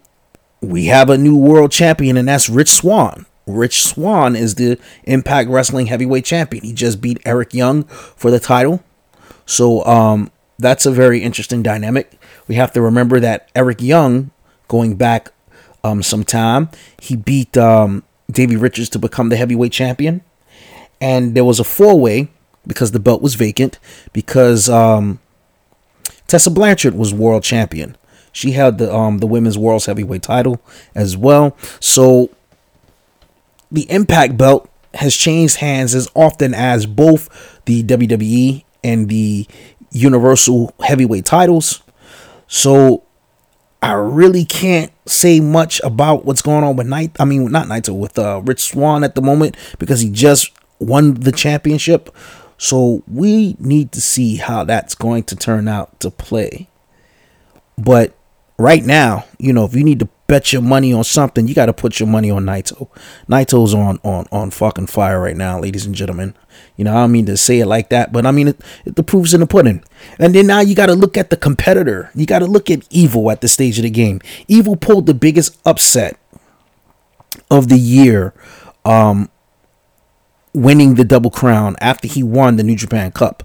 we 0.61 0.87
have 0.87 1.09
a 1.11 1.17
new 1.17 1.37
world 1.37 1.71
champion, 1.71 2.17
and 2.17 2.29
that's 2.29 2.49
Rich 2.49 2.71
Swann. 2.71 3.27
Rich 3.47 3.83
Swann 3.83 4.35
is 4.35 4.57
the 4.57 4.79
Impact 5.05 5.49
Wrestling 5.49 5.87
Heavyweight 5.87 6.25
Champion. 6.25 6.65
He 6.65 6.73
just 6.73 7.01
beat 7.01 7.23
Eric 7.25 7.55
Young 7.55 7.85
for 7.85 8.31
the 8.31 8.41
title. 8.41 8.83
So 9.47 9.85
um, 9.85 10.33
that's 10.59 10.85
a 10.87 10.91
very 10.91 11.23
interesting 11.23 11.63
dynamic. 11.63 12.19
We 12.49 12.57
have 12.57 12.73
to 12.73 12.83
remember 12.83 13.21
that 13.21 13.49
Eric 13.55 13.81
Young, 13.81 14.33
going 14.67 14.97
back 14.97 15.31
um, 15.87 16.03
some 16.03 16.25
time, 16.25 16.69
he 17.01 17.17
beat 17.17 17.57
um, 17.57 18.03
Richards 18.37 18.89
to 18.91 18.99
become 18.99 19.29
the 19.29 19.37
heavyweight 19.37 19.73
champion. 19.73 20.23
And 21.01 21.35
there 21.35 21.45
was 21.45 21.61
a 21.61 21.65
four 21.65 21.99
way 21.99 22.29
because 22.67 22.91
the 22.91 23.01
belt 23.01 23.23
was 23.23 23.35
vacant 23.35 23.79
because 24.13 24.69
um, 24.69 25.21
Tessa 26.27 26.51
Blanchard 26.51 26.95
was 26.95 27.15
world 27.15 27.45
champion. 27.45 27.97
She 28.33 28.53
held 28.53 28.77
the 28.77 28.95
um 28.95 29.19
the 29.19 29.27
women's 29.27 29.57
world's 29.57 29.87
heavyweight 29.87 30.23
title 30.23 30.61
as 30.95 31.17
well. 31.17 31.57
So 31.81 32.29
the 33.73 33.91
Impact 33.91 34.37
belt 34.37 34.69
has 34.95 35.17
changed 35.17 35.57
hands 35.57 35.95
as 35.95 36.09
often 36.15 36.53
as 36.53 36.85
both 36.85 37.61
the 37.65 37.83
WWE 37.83 38.63
and 38.85 39.09
the 39.09 39.47
Universal 39.91 40.75
Heavyweight 40.85 41.25
titles. 41.25 41.83
So 42.47 43.06
I 43.87 43.93
really 43.93 44.45
can't 44.45 44.93
say 45.07 45.39
much 45.41 45.81
about 45.85 46.25
what's 46.25 46.43
going 46.43 46.65
on 46.65 46.77
with 46.77 46.87
Night. 46.87 47.17
I 47.21 47.25
mean, 47.25 47.51
not 47.51 47.67
Naito 47.67 47.97
with 47.97 48.19
uh, 48.19 48.41
Rich 48.45 48.61
Swann 48.63 49.05
at 49.05 49.15
the 49.15 49.23
moment 49.23 49.57
because 49.79 50.01
he 50.01 50.11
just 50.11 50.53
won 50.79 51.15
the 51.15 51.33
championship. 51.33 52.15
So 52.59 53.03
we 53.07 53.57
need 53.59 53.93
to 53.93 54.01
see 54.01 54.37
how 54.37 54.65
that's 54.65 54.95
going 54.95 55.25
to 55.25 55.37
turn 55.37 55.69
out 55.69 56.01
to 56.01 56.11
play. 56.11 56.69
But 57.79 58.15
right 58.59 58.85
now, 58.85 59.25
you 59.39 59.53
know, 59.53 59.65
if 59.65 59.75
you 59.75 59.85
need 59.85 60.01
to 60.01 60.09
bet 60.27 60.53
your 60.53 60.63
money 60.63 60.93
on 60.93 61.05
something, 61.05 61.47
you 61.47 61.55
got 61.55 61.67
to 61.67 61.73
put 61.73 62.01
your 62.01 62.09
money 62.09 62.31
on 62.31 62.45
Naito. 62.45 62.89
Naito's 63.29 63.75
on 63.75 63.99
on 64.03 64.27
on 64.33 64.51
fucking 64.51 64.87
fire 64.87 65.21
right 65.21 65.37
now, 65.37 65.61
ladies 65.61 65.87
and 65.87 65.95
gentlemen. 65.95 66.35
You 66.77 66.85
know, 66.85 66.93
I 66.93 67.01
don't 67.03 67.13
mean 67.13 67.27
to 67.27 67.37
say 67.37 67.61
it 67.61 67.67
like 67.67 67.91
that, 67.91 68.13
but 68.13 68.27
I 68.27 68.31
mean 68.31 68.49
it, 68.49 68.61
it 68.85 68.97
the 68.97 69.03
proof's 69.03 69.35
in 69.35 69.41
the 69.41 69.47
pudding. 69.47 69.85
And 70.19 70.35
then 70.35 70.47
now 70.47 70.61
you 70.61 70.75
got 70.75 70.87
to 70.87 70.95
look 70.95 71.17
at 71.17 71.31
the 71.31 71.37
competitor. 71.37 72.11
You 72.15 72.27
got 72.27 72.41
to 72.41 72.47
look 72.47 72.71
at 72.71 72.87
Evil 72.91 73.31
at 73.31 73.41
the 73.41 73.49
stage 73.49 73.79
of 73.79 73.83
the 73.83 73.91
game. 73.91 74.21
Evil 74.49 74.77
pulled 74.77 75.07
the 75.07 75.15
biggest 75.15 75.59
upset 75.67 76.19
of 77.51 77.69
the 77.69 77.79
year, 77.79 78.35
um, 78.85 79.29
winning 80.55 80.95
the 80.95 81.05
double 81.05 81.31
crown 81.31 81.77
after 81.81 82.09
he 82.09 82.23
won 82.23 82.57
the 82.57 82.63
New 82.63 82.77
Japan 82.77 83.13
Cup 83.13 83.43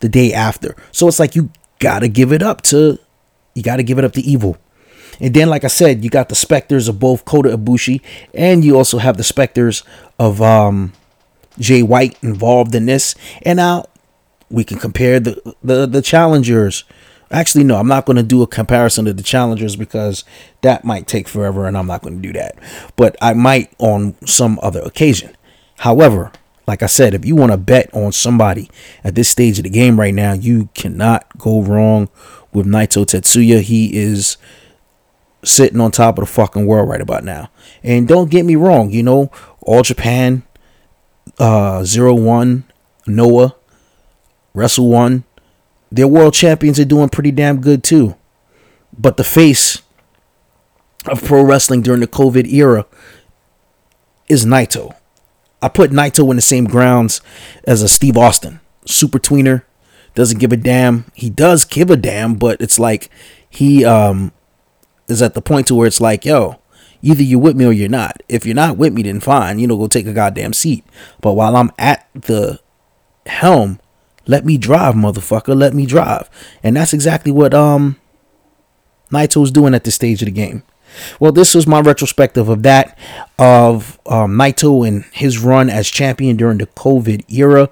the 0.00 0.08
day 0.08 0.32
after. 0.32 0.76
So 0.92 1.08
it's 1.08 1.18
like 1.18 1.34
you 1.34 1.50
got 1.78 2.00
to 2.00 2.08
give 2.08 2.32
it 2.32 2.42
up 2.42 2.62
to 2.62 2.98
you 3.54 3.62
got 3.62 3.76
to 3.76 3.82
give 3.82 3.98
it 3.98 4.04
up 4.04 4.12
to 4.12 4.20
Evil. 4.20 4.58
And 5.20 5.34
then, 5.34 5.48
like 5.48 5.64
I 5.64 5.68
said, 5.68 6.02
you 6.02 6.10
got 6.10 6.28
the 6.28 6.34
specters 6.34 6.88
of 6.88 6.98
both 6.98 7.24
Kota 7.24 7.56
Ibushi, 7.56 8.00
and 8.34 8.64
you 8.64 8.76
also 8.76 8.98
have 8.98 9.16
the 9.16 9.24
specters 9.24 9.82
of 10.18 10.40
um, 10.40 10.92
Jay 11.58 11.82
White 11.82 12.16
involved 12.22 12.74
in 12.74 12.86
this. 12.86 13.14
And 13.42 13.58
now 13.58 13.84
we 14.50 14.64
can 14.64 14.78
compare 14.78 15.20
the 15.20 15.54
the, 15.62 15.86
the 15.86 16.02
challengers. 16.02 16.84
Actually, 17.32 17.62
no, 17.62 17.76
I'm 17.76 17.86
not 17.86 18.06
going 18.06 18.16
to 18.16 18.24
do 18.24 18.42
a 18.42 18.46
comparison 18.46 19.04
to 19.04 19.12
the 19.12 19.22
challengers 19.22 19.76
because 19.76 20.24
that 20.62 20.84
might 20.84 21.06
take 21.06 21.28
forever, 21.28 21.66
and 21.66 21.78
I'm 21.78 21.86
not 21.86 22.02
going 22.02 22.20
to 22.20 22.28
do 22.28 22.32
that. 22.32 22.58
But 22.96 23.16
I 23.22 23.34
might 23.34 23.72
on 23.78 24.16
some 24.26 24.58
other 24.62 24.80
occasion. 24.80 25.36
However, 25.78 26.32
like 26.66 26.82
I 26.82 26.86
said, 26.86 27.14
if 27.14 27.24
you 27.24 27.36
want 27.36 27.52
to 27.52 27.58
bet 27.58 27.92
on 27.94 28.12
somebody 28.12 28.70
at 29.02 29.14
this 29.14 29.28
stage 29.28 29.58
of 29.58 29.64
the 29.64 29.70
game 29.70 29.98
right 29.98 30.14
now, 30.14 30.32
you 30.32 30.68
cannot 30.74 31.38
go 31.38 31.62
wrong 31.62 32.08
with 32.52 32.66
Naito 32.66 33.04
Tetsuya. 33.04 33.60
He 33.60 33.96
is 33.96 34.36
sitting 35.42 35.80
on 35.80 35.90
top 35.90 36.18
of 36.18 36.24
the 36.26 36.30
fucking 36.30 36.66
world 36.66 36.88
right 36.88 37.00
about 37.00 37.24
now. 37.24 37.50
And 37.82 38.06
don't 38.06 38.30
get 38.30 38.44
me 38.44 38.56
wrong, 38.56 38.90
you 38.90 39.02
know, 39.02 39.30
All 39.60 39.82
Japan, 39.82 40.42
uh, 41.38 41.84
Zero 41.84 42.14
One, 42.14 42.64
Noah, 43.06 43.56
Wrestle 44.54 44.88
One, 44.88 45.24
their 45.90 46.08
world 46.08 46.34
champions 46.34 46.78
are 46.78 46.84
doing 46.84 47.08
pretty 47.08 47.30
damn 47.30 47.60
good 47.60 47.82
too. 47.82 48.16
But 48.96 49.16
the 49.16 49.24
face 49.24 49.82
of 51.06 51.24
pro 51.24 51.42
wrestling 51.42 51.82
during 51.82 52.00
the 52.00 52.06
COVID 52.06 52.50
era 52.52 52.86
is 54.28 54.44
Naito. 54.44 54.94
I 55.62 55.68
put 55.68 55.90
Naito 55.90 56.30
in 56.30 56.36
the 56.36 56.42
same 56.42 56.64
grounds 56.64 57.20
as 57.64 57.82
a 57.82 57.88
Steve 57.88 58.16
Austin, 58.16 58.60
super 58.86 59.18
tweener, 59.18 59.62
doesn't 60.14 60.38
give 60.38 60.52
a 60.52 60.56
damn. 60.56 61.10
He 61.14 61.30
does 61.30 61.64
give 61.64 61.90
a 61.90 61.96
damn, 61.96 62.34
but 62.34 62.60
it's 62.60 62.78
like 62.78 63.10
he 63.48 63.84
um 63.84 64.32
is 65.10 65.22
at 65.22 65.34
the 65.34 65.42
point 65.42 65.66
to 65.68 65.74
where 65.74 65.86
it's 65.86 66.00
like, 66.00 66.24
yo, 66.24 66.60
Either 67.02 67.22
you're 67.22 67.40
with 67.40 67.56
me 67.56 67.64
or 67.64 67.72
you're 67.72 67.88
not. 67.88 68.22
If 68.28 68.44
you're 68.44 68.54
not 68.54 68.76
with 68.76 68.92
me, 68.92 69.02
then 69.02 69.20
fine, 69.20 69.58
you 69.58 69.66
know, 69.66 69.76
go 69.76 69.88
take 69.88 70.06
a 70.06 70.12
goddamn 70.12 70.52
seat. 70.52 70.84
But 71.20 71.32
while 71.32 71.56
I'm 71.56 71.70
at 71.78 72.08
the 72.14 72.60
helm, 73.26 73.80
let 74.26 74.44
me 74.44 74.58
drive, 74.58 74.94
motherfucker. 74.94 75.56
Let 75.56 75.72
me 75.72 75.86
drive. 75.86 76.28
And 76.62 76.76
that's 76.76 76.92
exactly 76.92 77.32
what 77.32 77.54
um 77.54 77.96
Naito's 79.10 79.50
doing 79.50 79.74
at 79.74 79.84
this 79.84 79.94
stage 79.94 80.20
of 80.22 80.26
the 80.26 80.32
game. 80.32 80.62
Well, 81.20 81.32
this 81.32 81.54
was 81.54 81.66
my 81.66 81.80
retrospective 81.80 82.48
of 82.48 82.64
that, 82.64 82.98
of 83.38 83.98
um, 84.06 84.32
Naito 84.36 84.86
and 84.86 85.04
his 85.12 85.38
run 85.38 85.70
as 85.70 85.88
champion 85.88 86.36
during 86.36 86.58
the 86.58 86.66
COVID 86.66 87.32
era. 87.32 87.70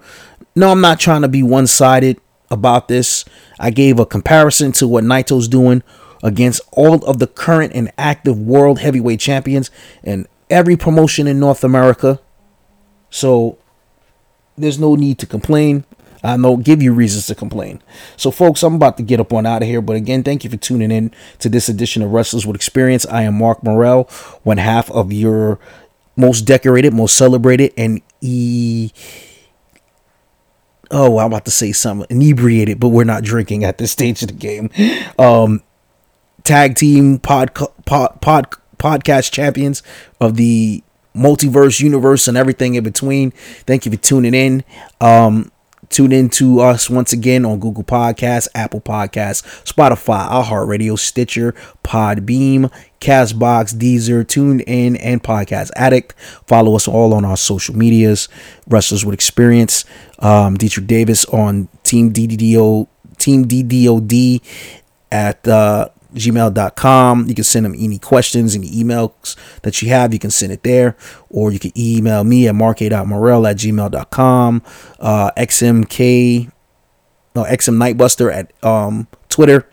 No, 0.55 0.71
I'm 0.71 0.81
not 0.81 1.01
trying 1.01 1.23
to 1.23 1.29
be 1.29 1.43
one 1.43 1.67
sided 1.67 2.21
about 2.49 2.87
this. 2.87 3.25
I 3.59 3.71
gave 3.71 3.99
a 3.99 4.07
comparison 4.07 4.71
to 4.73 4.87
what 4.87 5.03
Naito's 5.03 5.49
doing 5.49 5.83
against 6.23 6.61
all 6.73 7.05
of 7.05 7.19
the 7.19 7.27
current 7.27 7.73
and 7.75 7.93
active 7.99 8.39
world 8.39 8.81
heavyweight 8.81 9.21
champions 9.21 9.71
and 10.03 10.27
every 10.51 10.77
promotion 10.77 11.27
in 11.27 11.39
North 11.39 11.65
America. 11.65 12.21
So 13.11 13.59
there's 14.57 14.79
no 14.79 14.95
need 14.95 15.19
to 15.19 15.27
complain. 15.27 15.85
I 16.23 16.37
know 16.37 16.57
give 16.57 16.83
you 16.83 16.93
reasons 16.93 17.27
to 17.27 17.35
complain. 17.35 17.81
So, 18.17 18.31
folks, 18.31 18.63
I'm 18.63 18.75
about 18.75 18.97
to 18.97 19.03
get 19.03 19.21
up 19.21 19.33
on 19.33 19.47
out 19.47 19.63
of 19.63 19.69
here. 19.69 19.81
But 19.81 19.97
again, 19.97 20.25
thank 20.25 20.43
you 20.43 20.51
for 20.51 20.57
tuning 20.57 20.91
in 20.91 21.13
to 21.39 21.49
this 21.49 21.69
edition 21.69 22.03
of 22.03 22.13
Wrestlers 22.13 22.45
with 22.45 22.57
Experience. 22.57 23.07
I 23.07 23.23
am 23.23 23.39
Mark 23.39 23.63
Morel, 23.63 24.05
one 24.43 24.57
half 24.57 24.91
of 24.91 25.13
your 25.13 25.61
most 26.17 26.43
decorated, 26.43 26.93
most 26.93 27.17
celebrated, 27.17 27.73
and 27.77 28.03
e. 28.21 28.91
Oh, 30.91 31.19
I'm 31.19 31.27
about 31.27 31.45
to 31.45 31.51
say 31.51 31.71
something 31.73 32.07
inebriated, 32.11 32.81
but 32.81 32.89
we're 32.89 33.05
not 33.05 33.23
drinking 33.23 33.63
at 33.63 33.79
this 33.79 33.93
stage 33.93 34.23
of 34.23 34.29
the 34.29 34.35
game. 34.35 34.71
Um, 35.19 35.63
tag 36.49 36.75
team 36.75 37.19
pod, 37.19 37.55
pod, 37.85 38.21
pod 38.23 38.47
podcast 38.79 39.31
champions 39.31 39.83
of 40.19 40.37
the 40.37 40.83
multiverse 41.15 41.79
universe 41.79 42.27
and 42.27 42.39
everything 42.39 42.75
in 42.75 42.83
between. 42.83 43.33
Thank 43.67 43.85
you 43.85 43.93
for 43.93 43.99
tuning 43.99 44.33
in. 44.33 44.65
Um, 44.99 45.53
Tune 45.91 46.13
in 46.13 46.29
to 46.31 46.61
us 46.61 46.91
once 46.91 47.15
again 47.15 47.47
on 47.47 47.61
Google 47.61 47.83
Podcasts, 47.83 48.47
Apple 48.55 48.83
Podcasts, 48.83 49.43
Spotify, 49.65 50.29
iHeartRadio, 50.29 50.99
Stitcher, 50.99 51.55
Podbean, 51.83 52.71
Castbox, 53.01 53.75
Deezer, 53.75 54.23
TuneIn, 54.23 54.99
and 55.01 55.23
Podcast 55.23 55.71
Addict. 55.77 56.13
Follow 56.47 56.77
us 56.77 56.87
all 56.87 57.15
on 57.15 57.25
our 57.25 57.39
social 57.39 57.75
medias. 57.75 58.29
Wrestlers 58.67 59.03
with 59.03 59.15
Experience. 59.15 59.87
Um, 60.19 60.59
Deitrich 60.59 60.87
Davis 60.87 61.25
on 61.27 61.69
Team 61.85 62.13
DDO, 62.13 62.87
Team 63.17 63.47
DDOD 63.47 64.43
at 65.11 65.49
uh, 65.49 65.89
gmail.com. 66.15 67.29
You 67.29 67.35
can 67.35 67.45
send 67.45 67.67
them 67.67 67.75
any 67.79 67.99
questions, 67.99 68.55
any 68.55 68.71
emails 68.71 69.37
that 69.63 69.83
you 69.83 69.89
have. 69.89 70.13
You 70.13 70.19
can 70.19 70.31
send 70.31 70.53
it 70.53 70.63
there. 70.63 70.97
Or 71.31 71.53
you 71.53 71.59
can 71.59 71.73
email 71.77 72.25
me 72.25 72.49
at 72.49 72.55
mark.morel 72.55 73.47
at 73.47 73.57
gmail.com. 73.57 74.63
Uh, 74.99 75.31
XMK, 75.37 76.51
no, 77.35 77.45
XM 77.45 77.77
Knightbuster 77.77 78.33
at 78.33 78.53
um, 78.65 79.07
Twitter. 79.29 79.69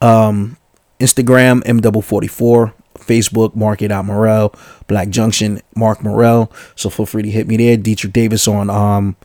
Um, 0.00 0.56
Instagram, 1.00 1.62
M44. 1.64 2.72
Facebook, 2.98 3.54
Mark 3.54 3.80
Morel. 3.82 4.54
Black 4.86 5.08
Junction, 5.08 5.60
Mark 5.76 6.02
Morel. 6.02 6.50
So 6.74 6.88
feel 6.88 7.06
free 7.06 7.22
to 7.22 7.30
hit 7.30 7.46
me 7.48 7.56
there. 7.56 7.76
Deitrich 7.76 8.12
Davis 8.12 8.48
on 8.48 8.70
um, 8.70 9.16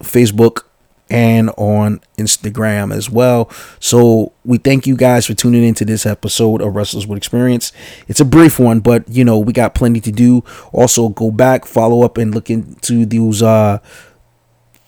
Facebook 0.00 0.62
and 1.10 1.50
on 1.56 2.00
Instagram 2.16 2.94
as 2.94 3.08
well. 3.10 3.50
So 3.80 4.32
we 4.44 4.58
thank 4.58 4.86
you 4.86 4.96
guys 4.96 5.26
for 5.26 5.34
tuning 5.34 5.64
into 5.64 5.84
this 5.84 6.04
episode 6.06 6.60
of 6.60 6.74
Wrestlers 6.74 7.06
with 7.06 7.16
Experience. 7.16 7.72
It's 8.08 8.20
a 8.20 8.24
brief 8.24 8.58
one, 8.58 8.80
but 8.80 9.08
you 9.08 9.24
know, 9.24 9.38
we 9.38 9.52
got 9.52 9.74
plenty 9.74 10.00
to 10.00 10.12
do. 10.12 10.44
Also 10.72 11.08
go 11.08 11.30
back, 11.30 11.64
follow 11.64 12.02
up 12.02 12.18
and 12.18 12.34
look 12.34 12.50
into 12.50 13.06
those 13.06 13.42
uh 13.42 13.78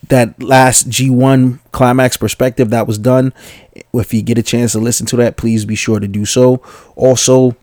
that 0.09 0.43
last 0.43 0.91
G1 0.91 1.61
climax 1.73 2.17
perspective 2.17 2.71
that 2.71 2.87
was 2.87 2.99
done. 2.99 3.33
If 3.95 4.13
you 4.13 4.23
get 4.23 4.39
a 4.39 4.43
chance 4.43 4.73
to 4.73 4.79
listen 4.79 5.07
to 5.07 5.17
that, 5.17 5.37
please 5.37 5.65
be 5.65 5.77
sure 5.77 6.01
to 6.01 6.09
do 6.09 6.25
so. 6.25 6.57
Also, 6.97 7.57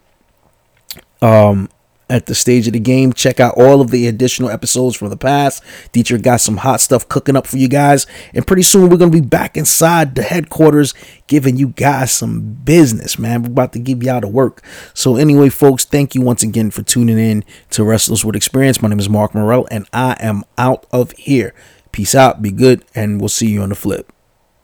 um 1.21 1.69
at 2.09 2.25
the 2.25 2.35
stage 2.35 2.67
of 2.67 2.73
the 2.73 2.79
game. 2.79 3.13
Check 3.13 3.39
out 3.39 3.55
all 3.57 3.81
of 3.81 3.91
the 3.91 4.07
additional 4.07 4.49
episodes 4.49 4.95
from 4.95 5.09
the 5.09 5.17
past. 5.17 5.63
Deitrich 5.93 6.21
got 6.21 6.41
some 6.41 6.57
hot 6.57 6.81
stuff 6.81 7.07
cooking 7.09 7.35
up 7.35 7.47
for 7.47 7.57
you 7.57 7.67
guys. 7.67 8.07
And 8.33 8.45
pretty 8.45 8.63
soon 8.63 8.89
we're 8.89 8.97
going 8.97 9.11
to 9.11 9.21
be 9.21 9.27
back 9.27 9.57
inside 9.57 10.15
the 10.15 10.23
headquarters 10.23 10.93
giving 11.27 11.57
you 11.57 11.69
guys 11.69 12.11
some 12.11 12.53
business, 12.63 13.19
man. 13.19 13.43
We're 13.43 13.49
about 13.49 13.73
to 13.73 13.79
give 13.79 14.03
y'all 14.03 14.23
of 14.23 14.31
work. 14.31 14.63
So, 14.93 15.15
anyway, 15.15 15.49
folks, 15.49 15.85
thank 15.85 16.15
you 16.15 16.21
once 16.21 16.43
again 16.43 16.71
for 16.71 16.83
tuning 16.83 17.19
in 17.19 17.43
to 17.71 17.83
Wrestlers 17.83 18.23
with 18.23 18.35
Experience. 18.35 18.81
My 18.81 18.89
name 18.89 18.99
is 18.99 19.09
Mark 19.09 19.35
Morel, 19.35 19.67
and 19.69 19.87
I 19.91 20.15
am 20.19 20.43
out 20.57 20.85
of 20.91 21.11
here. 21.13 21.53
Peace 21.91 22.15
out, 22.15 22.41
be 22.41 22.51
good, 22.51 22.85
and 22.95 23.19
we'll 23.19 23.29
see 23.29 23.47
you 23.47 23.61
on 23.61 23.69
the 23.69 23.75
flip. 23.75 24.11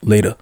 Later. 0.02 0.36